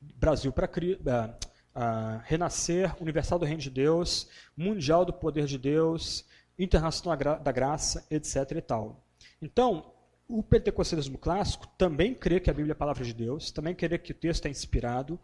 [0.00, 1.30] Brasil para uh,
[1.76, 6.24] uh, Renascer, Universal do Reino de Deus, Mundial do Poder de Deus,
[6.58, 8.50] Internacional da Graça, etc.
[8.56, 9.06] e tal.
[9.40, 9.94] Então,
[10.28, 13.96] o pentecostalismo clássico também crê que a Bíblia é a palavra de Deus, também crê
[13.96, 15.18] que o texto é inspirado,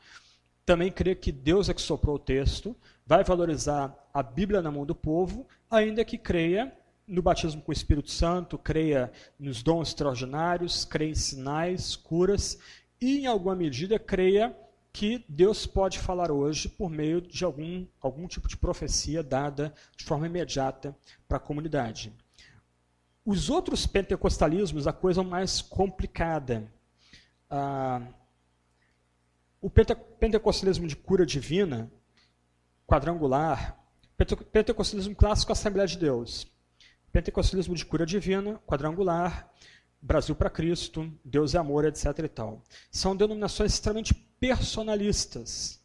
[0.64, 2.74] também crê que Deus é que soprou o texto,
[3.07, 6.72] vai valorizar a Bíblia na mão do povo, ainda que creia
[7.07, 12.59] no batismo com o Espírito Santo, creia nos dons extraordinários, creia em sinais, curas,
[12.98, 14.57] e em alguma medida creia
[14.90, 20.05] que Deus pode falar hoje por meio de algum, algum tipo de profecia dada de
[20.05, 20.96] forma imediata
[21.28, 22.11] para a comunidade.
[23.24, 26.70] Os outros pentecostalismos, a coisa mais complicada.
[27.48, 28.02] Ah,
[29.60, 31.90] o pentecostalismo de cura divina,
[32.86, 33.82] quadrangular,
[34.52, 36.46] pentecostalismo clássico, Assembleia de Deus.
[37.10, 39.50] Pentecostalismo de cura divina, quadrangular,
[40.02, 42.04] Brasil para Cristo, Deus é amor, etc.
[42.18, 42.62] E tal.
[42.90, 45.80] São denominações extremamente personalistas.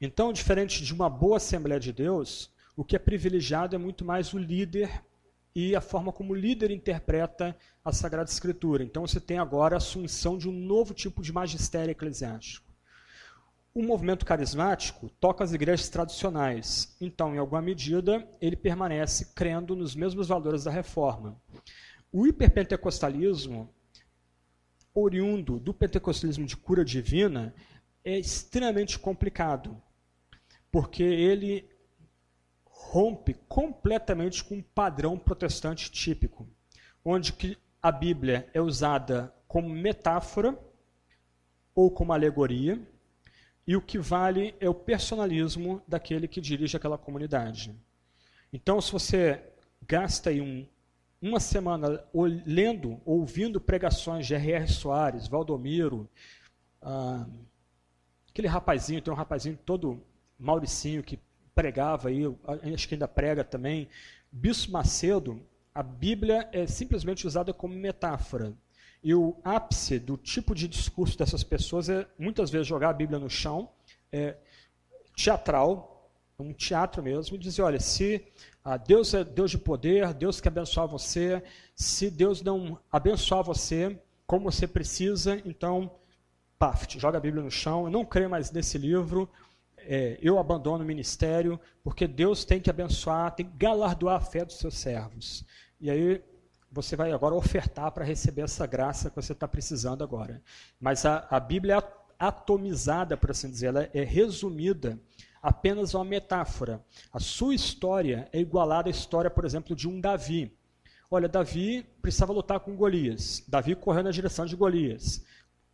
[0.00, 4.32] Então, diferente de uma boa Assembleia de Deus, o que é privilegiado é muito mais
[4.32, 5.02] o líder
[5.54, 8.82] e a forma como o líder interpreta a Sagrada Escritura.
[8.82, 12.72] Então você tem agora a assunção de um novo tipo de magistério eclesiástico.
[13.74, 19.94] O movimento carismático toca as igrejas tradicionais, então, em alguma medida, ele permanece crendo nos
[19.94, 21.40] mesmos valores da reforma.
[22.12, 23.72] O hiperpentecostalismo,
[24.94, 27.54] oriundo do pentecostalismo de cura divina,
[28.04, 29.80] é extremamente complicado,
[30.70, 31.71] porque ele
[32.90, 36.46] rompe completamente com um padrão protestante típico,
[37.04, 40.58] onde que a Bíblia é usada como metáfora
[41.74, 42.80] ou como alegoria,
[43.66, 47.74] e o que vale é o personalismo daquele que dirige aquela comunidade.
[48.52, 49.42] Então, se você
[49.86, 50.66] gasta aí um,
[51.20, 52.04] uma semana
[52.44, 54.68] lendo, ouvindo pregações de R.R.
[54.68, 56.08] Soares, Valdomiro,
[56.82, 57.26] ah,
[58.28, 60.02] aquele rapazinho, tem um rapazinho todo
[60.38, 61.18] Mauricinho que
[61.54, 62.22] pregava aí,
[62.74, 63.88] acho que ainda prega também,
[64.30, 65.42] Bispo Macedo,
[65.74, 68.52] a Bíblia é simplesmente usada como metáfora.
[69.02, 73.18] E o ápice do tipo de discurso dessas pessoas é muitas vezes jogar a Bíblia
[73.18, 73.68] no chão,
[74.12, 74.36] é,
[75.16, 78.24] teatral, um teatro mesmo, e dizer, olha, se
[78.64, 81.42] ah, Deus é Deus de poder, Deus quer abençoar você,
[81.74, 85.90] se Deus não abençoar você como você precisa, então,
[86.58, 89.28] paf, joga a Bíblia no chão, eu não creio mais nesse livro,
[89.86, 94.44] é, eu abandono o ministério, porque Deus tem que abençoar, tem que galardoar a fé
[94.44, 95.44] dos seus servos.
[95.80, 96.22] E aí
[96.70, 100.42] você vai agora ofertar para receber essa graça que você está precisando agora.
[100.80, 104.98] Mas a, a Bíblia é atomizada, por assim dizer, ela é resumida
[105.42, 106.82] apenas uma metáfora.
[107.12, 110.56] A sua história é igualada à história, por exemplo, de um Davi.
[111.10, 113.44] Olha, Davi precisava lutar com Golias.
[113.46, 115.22] Davi correu na direção de Golias.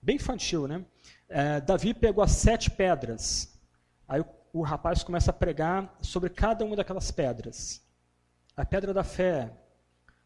[0.02, 0.84] Bem infantil, né?
[1.28, 3.57] É, Davi pegou as sete pedras
[4.08, 7.86] Aí o, o rapaz começa a pregar sobre cada uma daquelas pedras.
[8.56, 9.52] A pedra da fé,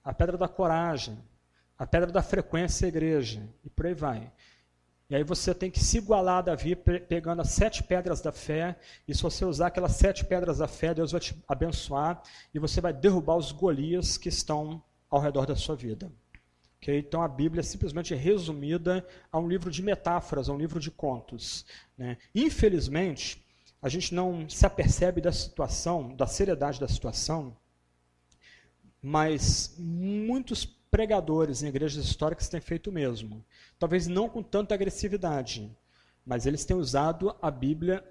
[0.03, 1.19] a pedra da coragem,
[1.77, 4.33] a pedra da frequência à igreja, e por aí vai.
[5.11, 8.79] E aí você tem que se igualar a Davi pegando as sete pedras da fé,
[9.07, 12.23] e se você usar aquelas sete pedras da fé, Deus vai te abençoar,
[12.55, 16.11] e você vai derrubar os Golias que estão ao redor da sua vida.
[16.79, 16.99] Okay?
[16.99, 20.91] Então a Bíblia é simplesmente resumida a um livro de metáforas, a um livro de
[20.91, 21.67] contos.
[21.99, 22.17] Né?
[22.35, 23.42] Infelizmente,
[23.83, 27.57] a gente não se apercebe da situação, da seriedade da situação,
[29.03, 33.45] mas muitos pregadores em igrejas históricas têm feito o mesmo.
[33.79, 35.77] Talvez não com tanta agressividade,
[36.25, 38.05] mas eles têm usado a Bíblia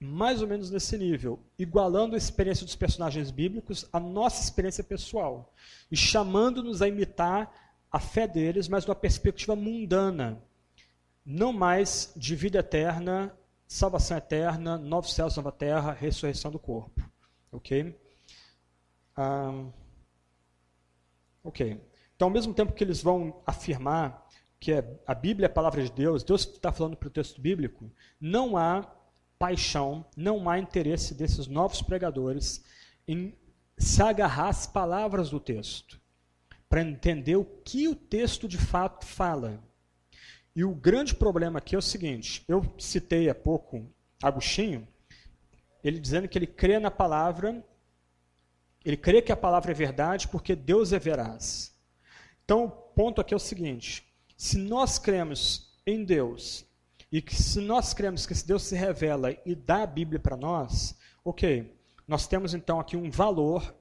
[0.00, 5.54] mais ou menos nesse nível, igualando a experiência dos personagens bíblicos à nossa experiência pessoal
[5.92, 7.54] e chamando-nos a imitar
[7.90, 10.42] a fé deles, mas numa perspectiva mundana,
[11.24, 13.32] não mais de vida eterna
[13.72, 17.02] salvação eterna, novos céus, nova terra, ressurreição do corpo.
[17.50, 17.98] Ok?
[19.16, 19.64] Ah,
[21.42, 21.80] ok.
[22.14, 24.28] Então, ao mesmo tempo que eles vão afirmar
[24.60, 27.40] que é, a Bíblia é a palavra de Deus, Deus está falando para o texto
[27.40, 28.86] bíblico, não há
[29.38, 32.62] paixão, não há interesse desses novos pregadores
[33.08, 33.34] em
[33.76, 36.00] se agarrar às palavras do texto,
[36.68, 39.60] para entender o que o texto de fato fala.
[40.54, 43.86] E o grande problema aqui é o seguinte: eu citei há pouco
[44.22, 44.86] Agostinho,
[45.82, 47.64] ele dizendo que ele crê na palavra,
[48.84, 51.74] ele crê que a palavra é verdade porque Deus é veraz.
[52.44, 56.66] Então, o ponto aqui é o seguinte: se nós cremos em Deus,
[57.12, 60.96] e que se nós cremos que Deus se revela e dá a Bíblia para nós,
[61.22, 61.76] ok,
[62.08, 63.74] nós temos então aqui um valor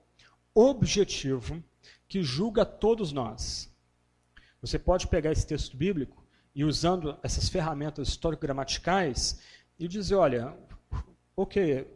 [0.54, 1.64] objetivo
[2.10, 3.74] que julga todos nós.
[4.62, 6.21] Você pode pegar esse texto bíblico
[6.54, 9.42] e usando essas ferramentas histórico-gramaticais
[9.80, 10.54] e dizer, olha,
[11.36, 11.88] ok,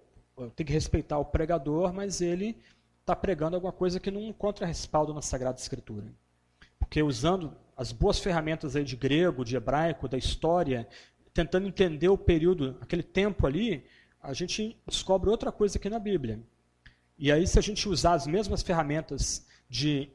[0.55, 2.57] tem que respeitar o pregador, mas ele
[3.01, 6.05] está pregando alguma coisa que não encontra respaldo na Sagrada Escritura.
[6.79, 10.87] Porque usando as boas ferramentas aí de grego, de hebraico, da história,
[11.33, 13.85] tentando entender o período, aquele tempo ali,
[14.21, 16.39] a gente descobre outra coisa aqui na Bíblia.
[17.17, 20.09] E aí, se a gente usar as mesmas ferramentas de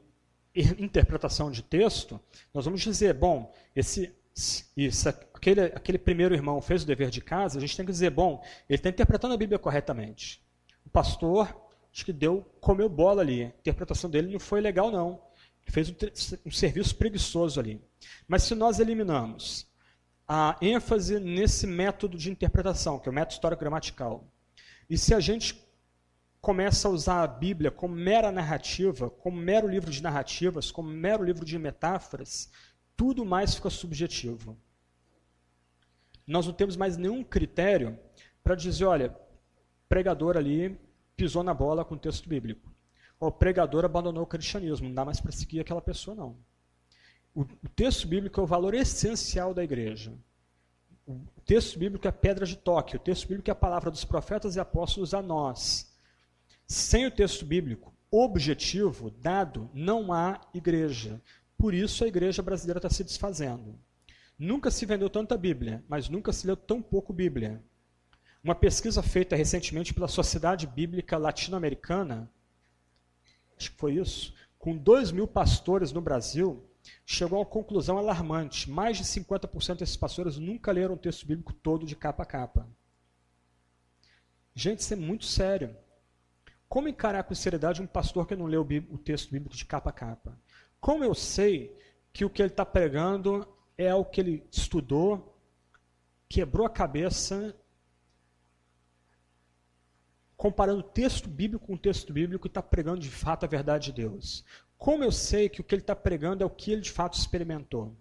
[0.53, 2.19] interpretação de texto,
[2.53, 7.57] nós vamos dizer, bom, esse se aquele, aquele primeiro irmão fez o dever de casa,
[7.57, 10.41] a gente tem que dizer, bom, ele está interpretando a Bíblia corretamente.
[10.85, 11.55] O pastor,
[11.93, 13.43] acho que deu, comeu bola ali.
[13.43, 15.21] A interpretação dele não foi legal, não.
[15.63, 15.95] Ele fez um,
[16.45, 17.81] um serviço preguiçoso ali.
[18.27, 19.67] Mas se nós eliminamos
[20.27, 24.25] a ênfase nesse método de interpretação, que é o método histórico-gramatical,
[24.89, 25.61] e se a gente
[26.41, 31.23] começa a usar a Bíblia como mera narrativa, como mero livro de narrativas, como mero
[31.23, 32.49] livro de metáforas,
[33.01, 34.55] tudo mais fica subjetivo.
[36.27, 37.97] Nós não temos mais nenhum critério
[38.43, 39.17] para dizer, olha,
[39.89, 40.79] pregador ali
[41.15, 42.71] pisou na bola com o texto bíblico.
[43.19, 46.37] O pregador abandonou o cristianismo, não dá mais para seguir aquela pessoa, não.
[47.33, 47.43] O
[47.75, 50.13] texto bíblico é o valor essencial da igreja.
[51.07, 54.05] O texto bíblico é a pedra de toque, o texto bíblico é a palavra dos
[54.05, 55.91] profetas e apóstolos a nós.
[56.67, 61.19] Sem o texto bíblico objetivo dado, não há igreja.
[61.61, 63.79] Por isso a igreja brasileira está se desfazendo.
[64.35, 67.63] Nunca se vendeu tanta Bíblia, mas nunca se leu tão pouco Bíblia.
[68.43, 72.27] Uma pesquisa feita recentemente pela Sociedade Bíblica Latino-Americana,
[73.55, 76.67] acho que foi isso, com 2 mil pastores no Brasil,
[77.05, 78.67] chegou a uma conclusão alarmante.
[78.67, 82.67] Mais de 50% desses pastores nunca leram o texto bíblico todo de capa a capa.
[84.55, 85.77] Gente, isso é muito sério.
[86.67, 89.93] Como encarar com seriedade um pastor que não leu o texto bíblico de capa a
[89.93, 90.35] capa?
[90.81, 91.79] Como eu sei
[92.11, 95.37] que o que ele está pregando é o que ele estudou,
[96.27, 97.55] quebrou a cabeça,
[100.35, 104.43] comparando texto bíblico com texto bíblico e está pregando de fato a verdade de Deus?
[104.75, 107.13] Como eu sei que o que ele está pregando é o que ele de fato
[107.13, 107.95] experimentou?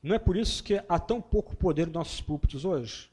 [0.00, 3.10] Não é por isso que há tão pouco poder nos nossos púlpitos hoje?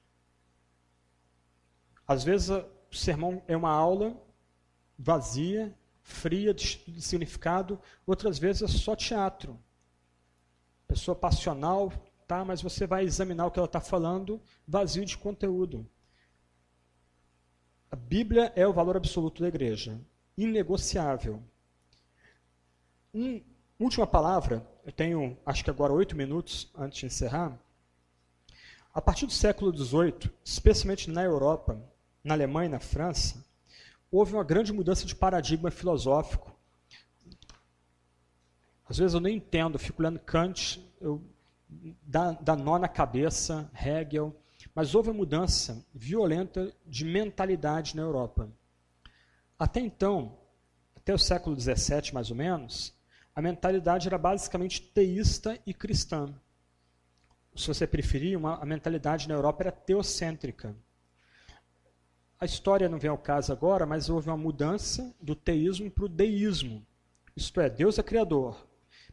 [2.07, 4.15] Às vezes o sermão é uma aula
[4.95, 9.57] vazia, fria de significado, outras vezes é só teatro.
[10.85, 11.91] Pessoa passional,
[12.27, 15.89] tá, mas você vai examinar o que ela está falando, vazio de conteúdo.
[17.89, 19.99] A Bíblia é o valor absoluto da igreja,
[20.37, 21.41] inegociável.
[23.13, 23.41] Um,
[23.79, 27.57] última palavra, eu tenho acho que agora oito minutos antes de encerrar.
[28.93, 31.81] A partir do século XVIII, especialmente na Europa,
[32.23, 33.43] na Alemanha e na França,
[34.13, 36.55] houve uma grande mudança de paradigma filosófico.
[38.87, 41.19] Às vezes eu nem entendo, fico lendo Kant, eu,
[42.03, 44.35] dá, dá nó na cabeça, Hegel,
[44.75, 48.47] mas houve uma mudança violenta de mentalidade na Europa.
[49.57, 50.37] Até então,
[50.95, 52.93] até o século XVII mais ou menos,
[53.35, 56.31] a mentalidade era basicamente teísta e cristã.
[57.55, 60.75] Se você preferir, uma, a mentalidade na Europa era teocêntrica.
[62.39, 66.09] A história não vem ao caso agora, mas houve uma mudança do teísmo para o
[66.09, 66.85] deísmo.
[67.35, 68.67] Isto é, Deus é criador,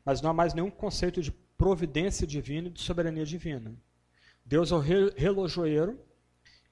[0.04, 3.72] mas não há mais nenhum conceito de providência divina e de soberania divina.
[4.44, 5.98] Deus é o relojoeiro,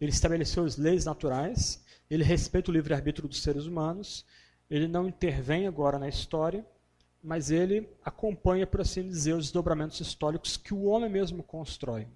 [0.00, 4.24] ele estabeleceu as leis naturais, ele respeita o livre-arbítrio dos seres humanos,
[4.70, 6.64] ele não intervém agora na história,
[7.22, 12.06] mas ele acompanha, por assim dizer, os desdobramentos históricos que o homem mesmo constrói.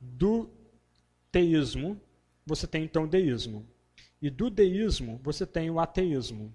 [0.00, 0.50] Do
[1.30, 2.00] teísmo,
[2.46, 3.66] você tem então o deísmo.
[4.20, 6.54] E do deísmo, você tem o ateísmo.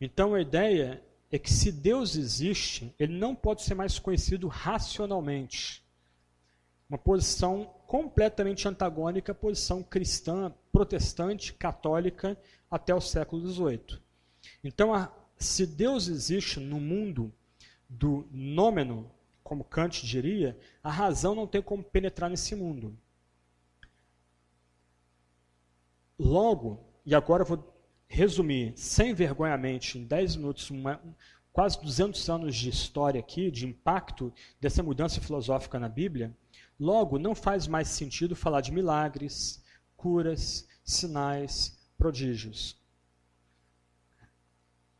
[0.00, 5.82] Então a ideia é que se Deus existe, ele não pode ser mais conhecido racionalmente.
[6.88, 12.36] Uma posição completamente antagônica à posição cristã, protestante, católica
[12.70, 13.98] até o século XVIII.
[14.62, 17.32] Então, a, se Deus existe no mundo
[17.88, 19.10] do nômeno,
[19.42, 22.96] como Kant diria, a razão não tem como penetrar nesse mundo.
[26.18, 27.72] Logo, e agora eu vou
[28.06, 31.00] resumir sem vergonhamente em 10 minutos uma,
[31.52, 36.36] quase 200 anos de história aqui, de impacto dessa mudança filosófica na Bíblia,
[36.78, 39.62] logo não faz mais sentido falar de milagres,
[39.96, 42.80] curas, sinais, prodígios.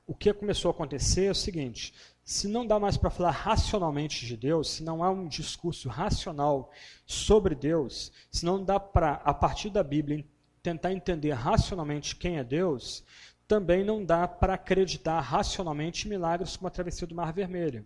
[0.06, 1.94] O que começou a acontecer é o seguinte:
[2.24, 6.70] se não dá mais para falar racionalmente de Deus, se não há um discurso racional
[7.06, 10.24] sobre Deus, se não dá para, a partir da Bíblia,
[10.62, 13.04] tentar entender racionalmente quem é Deus,
[13.48, 17.84] também não dá para acreditar racionalmente em milagres como a travessia do Mar Vermelho.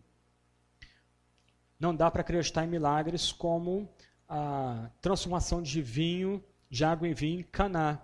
[1.78, 3.88] Não dá para acreditar em milagres como
[4.28, 8.00] a transformação de vinho, de água em vinho em Caná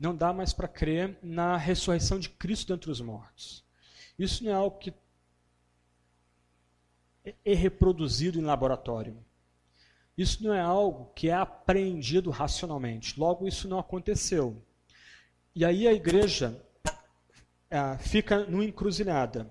[0.00, 3.62] não dá mais para crer na ressurreição de Cristo dentre os mortos.
[4.18, 4.94] Isso não é algo que
[7.44, 9.22] é reproduzido em laboratório.
[10.20, 13.18] Isso não é algo que é apreendido racionalmente.
[13.18, 14.62] Logo, isso não aconteceu.
[15.54, 16.62] E aí a igreja
[17.70, 19.50] é, fica numa encruzilhada.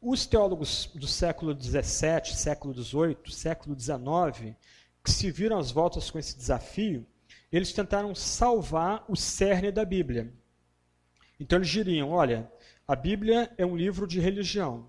[0.00, 4.56] Os teólogos do século XVII, século XVIII, século XIX,
[5.04, 7.06] que se viram às voltas com esse desafio,
[7.52, 10.34] eles tentaram salvar o cerne da Bíblia.
[11.38, 12.50] Então eles diriam: olha,
[12.88, 14.88] a Bíblia é um livro de religião.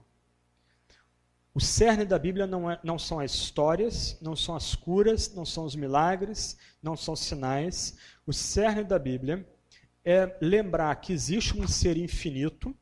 [1.58, 5.44] O cerne da Bíblia não, é, não são as histórias, não são as curas, não
[5.44, 7.98] são os milagres, não são sinais.
[8.28, 9.44] O cerne da Bíblia
[10.06, 12.76] é lembrar que existe um ser infinito,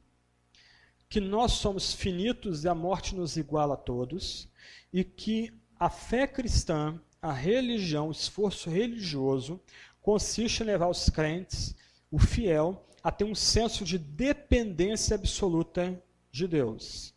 [1.08, 4.50] que nós somos finitos e a morte nos iguala a todos,
[4.92, 9.58] e que a fé cristã a religião, o esforço religioso,
[10.02, 11.74] consiste em levar os crentes,
[12.12, 15.98] o fiel, a ter um senso de dependência absoluta
[16.30, 17.15] de Deus.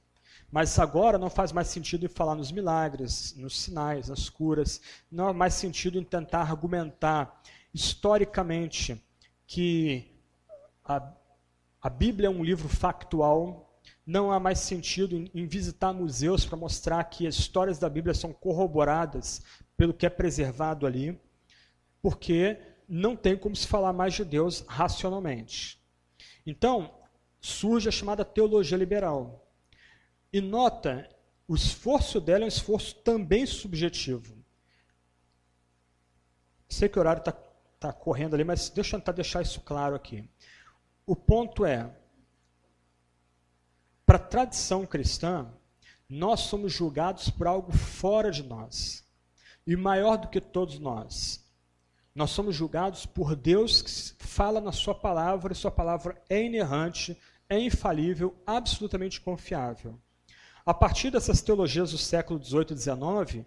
[0.51, 4.81] Mas agora não faz mais sentido em falar nos milagres, nos sinais, nas curas,
[5.11, 7.43] não há mais sentido em tentar argumentar
[7.73, 9.03] historicamente
[9.47, 10.11] que
[10.85, 11.12] a,
[11.83, 16.57] a Bíblia é um livro factual, não há mais sentido em, em visitar museus para
[16.57, 19.43] mostrar que as histórias da Bíblia são corroboradas
[19.77, 21.20] pelo que é preservado ali,
[22.01, 22.59] porque
[22.89, 25.79] não tem como se falar mais de Deus racionalmente.
[26.47, 26.95] Então,
[27.39, 29.48] surge a chamada teologia liberal.
[30.32, 31.09] E nota,
[31.46, 34.36] o esforço dela é um esforço também subjetivo.
[36.68, 37.32] Sei que o horário está
[37.80, 40.28] tá correndo ali, mas deixa eu tentar deixar isso claro aqui.
[41.06, 41.90] O ponto é,
[44.05, 45.50] para a tradição cristã,
[46.09, 49.05] nós somos julgados por algo fora de nós.
[49.66, 51.46] E maior do que todos nós.
[52.14, 57.16] Nós somos julgados por Deus que fala na Sua palavra, e Sua palavra é inerrante,
[57.48, 59.98] é infalível, absolutamente confiável.
[60.69, 63.47] A partir dessas teologias do século XVIII e XIX,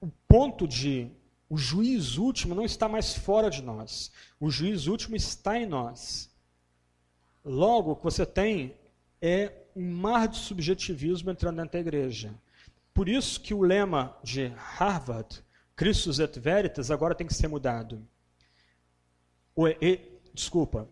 [0.00, 1.10] o ponto de
[1.46, 4.10] o juiz último não está mais fora de nós.
[4.40, 6.30] O juiz último está em nós.
[7.44, 8.74] Logo, o que você tem
[9.20, 12.32] é um mar de subjetivismo entrando dentro da igreja.
[12.94, 15.44] Por isso que o lema de Harvard,
[15.76, 18.02] Christus et Veritas, agora tem que ser mudado.
[19.54, 20.00] O, e,
[20.32, 20.88] desculpa.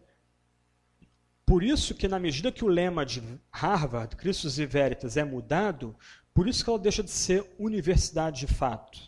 [1.46, 5.96] Por isso que na medida que o lema de Harvard, Christus et Veritas, é mudado,
[6.34, 8.98] por isso que ela deixa de ser universidade de fato.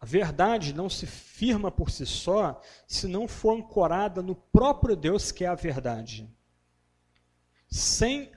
[0.00, 5.30] A verdade não se firma por si só se não for ancorada no próprio Deus
[5.30, 6.32] que é a verdade
[7.70, 8.32] sem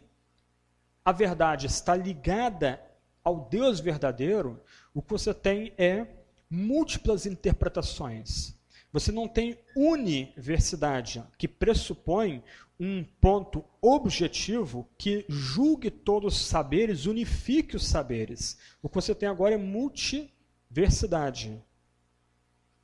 [1.03, 2.79] a verdade estar ligada
[3.23, 4.61] ao Deus verdadeiro,
[4.93, 6.05] o que você tem é
[6.49, 8.55] múltiplas interpretações.
[8.93, 12.43] Você não tem universidade, que pressupõe
[12.79, 18.57] um ponto objetivo que julgue todos os saberes, unifique os saberes.
[18.81, 21.61] O que você tem agora é multiversidade.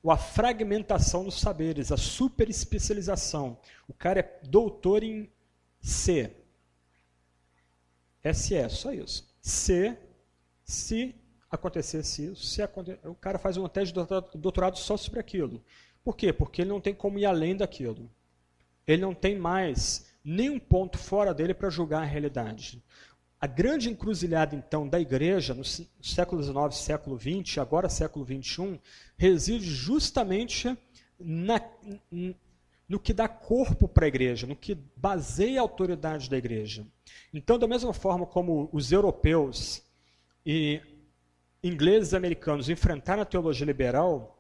[0.02, 3.60] Ou a fragmentação dos saberes, a superespecialização.
[3.88, 5.32] O cara é doutor em
[5.80, 6.36] C,
[8.34, 9.30] SE, só isso.
[9.42, 9.98] Se,
[10.64, 11.16] se
[11.50, 12.98] acontecesse isso, se aconte...
[13.04, 14.00] o cara faz uma tese de
[14.36, 15.64] doutorado só sobre aquilo.
[16.04, 16.32] Por quê?
[16.34, 18.10] Porque ele não tem como ir além daquilo.
[18.88, 22.84] Ele não tem mais nenhum ponto fora dele para julgar a realidade.
[23.40, 28.80] A grande encruzilhada, então, da igreja, no século XIX, século XX, agora século XXI,
[29.18, 30.78] reside justamente
[31.18, 31.62] na,
[32.88, 36.86] no que dá corpo para a igreja, no que baseia a autoridade da igreja.
[37.34, 39.84] Então, da mesma forma como os europeus
[40.46, 40.82] e
[41.64, 44.39] ingleses e americanos enfrentaram a teologia liberal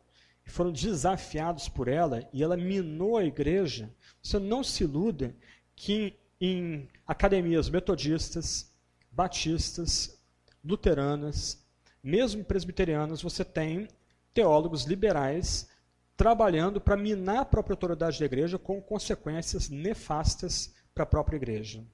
[0.49, 5.35] e foram desafiados por ela, e ela minou a igreja, você não se iluda
[5.75, 8.73] que em academias metodistas,
[9.11, 10.19] batistas,
[10.65, 11.63] luteranas,
[12.01, 13.87] mesmo presbiterianas, você tem
[14.33, 15.69] teólogos liberais
[16.17, 21.85] trabalhando para minar a própria autoridade da igreja com consequências nefastas para a própria igreja.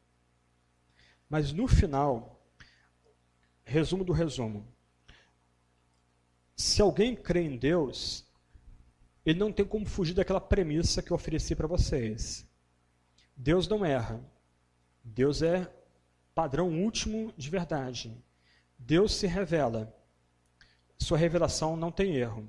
[1.30, 2.42] Mas no final,
[3.66, 4.66] resumo do resumo.
[6.56, 8.25] Se alguém crê em Deus,
[9.26, 12.48] ele não tem como fugir daquela premissa que eu ofereci para vocês.
[13.36, 14.24] Deus não erra.
[15.04, 15.72] Deus é
[16.34, 18.16] padrão último de verdade.
[18.78, 19.96] Deus se revela.
[20.98, 22.48] Sua revelação não tem erro.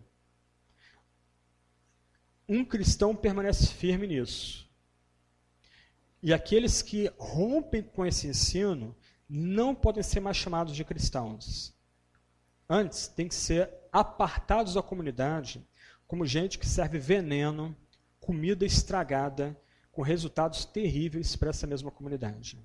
[2.48, 4.70] Um cristão permanece firme nisso.
[6.22, 8.94] E aqueles que rompem com esse ensino
[9.28, 11.74] não podem ser mais chamados de cristãos.
[12.68, 15.66] Antes, tem que ser apartados da comunidade
[16.06, 17.76] como gente que serve veneno,
[18.20, 19.60] comida estragada,
[19.90, 22.58] com resultados terríveis para essa mesma comunidade.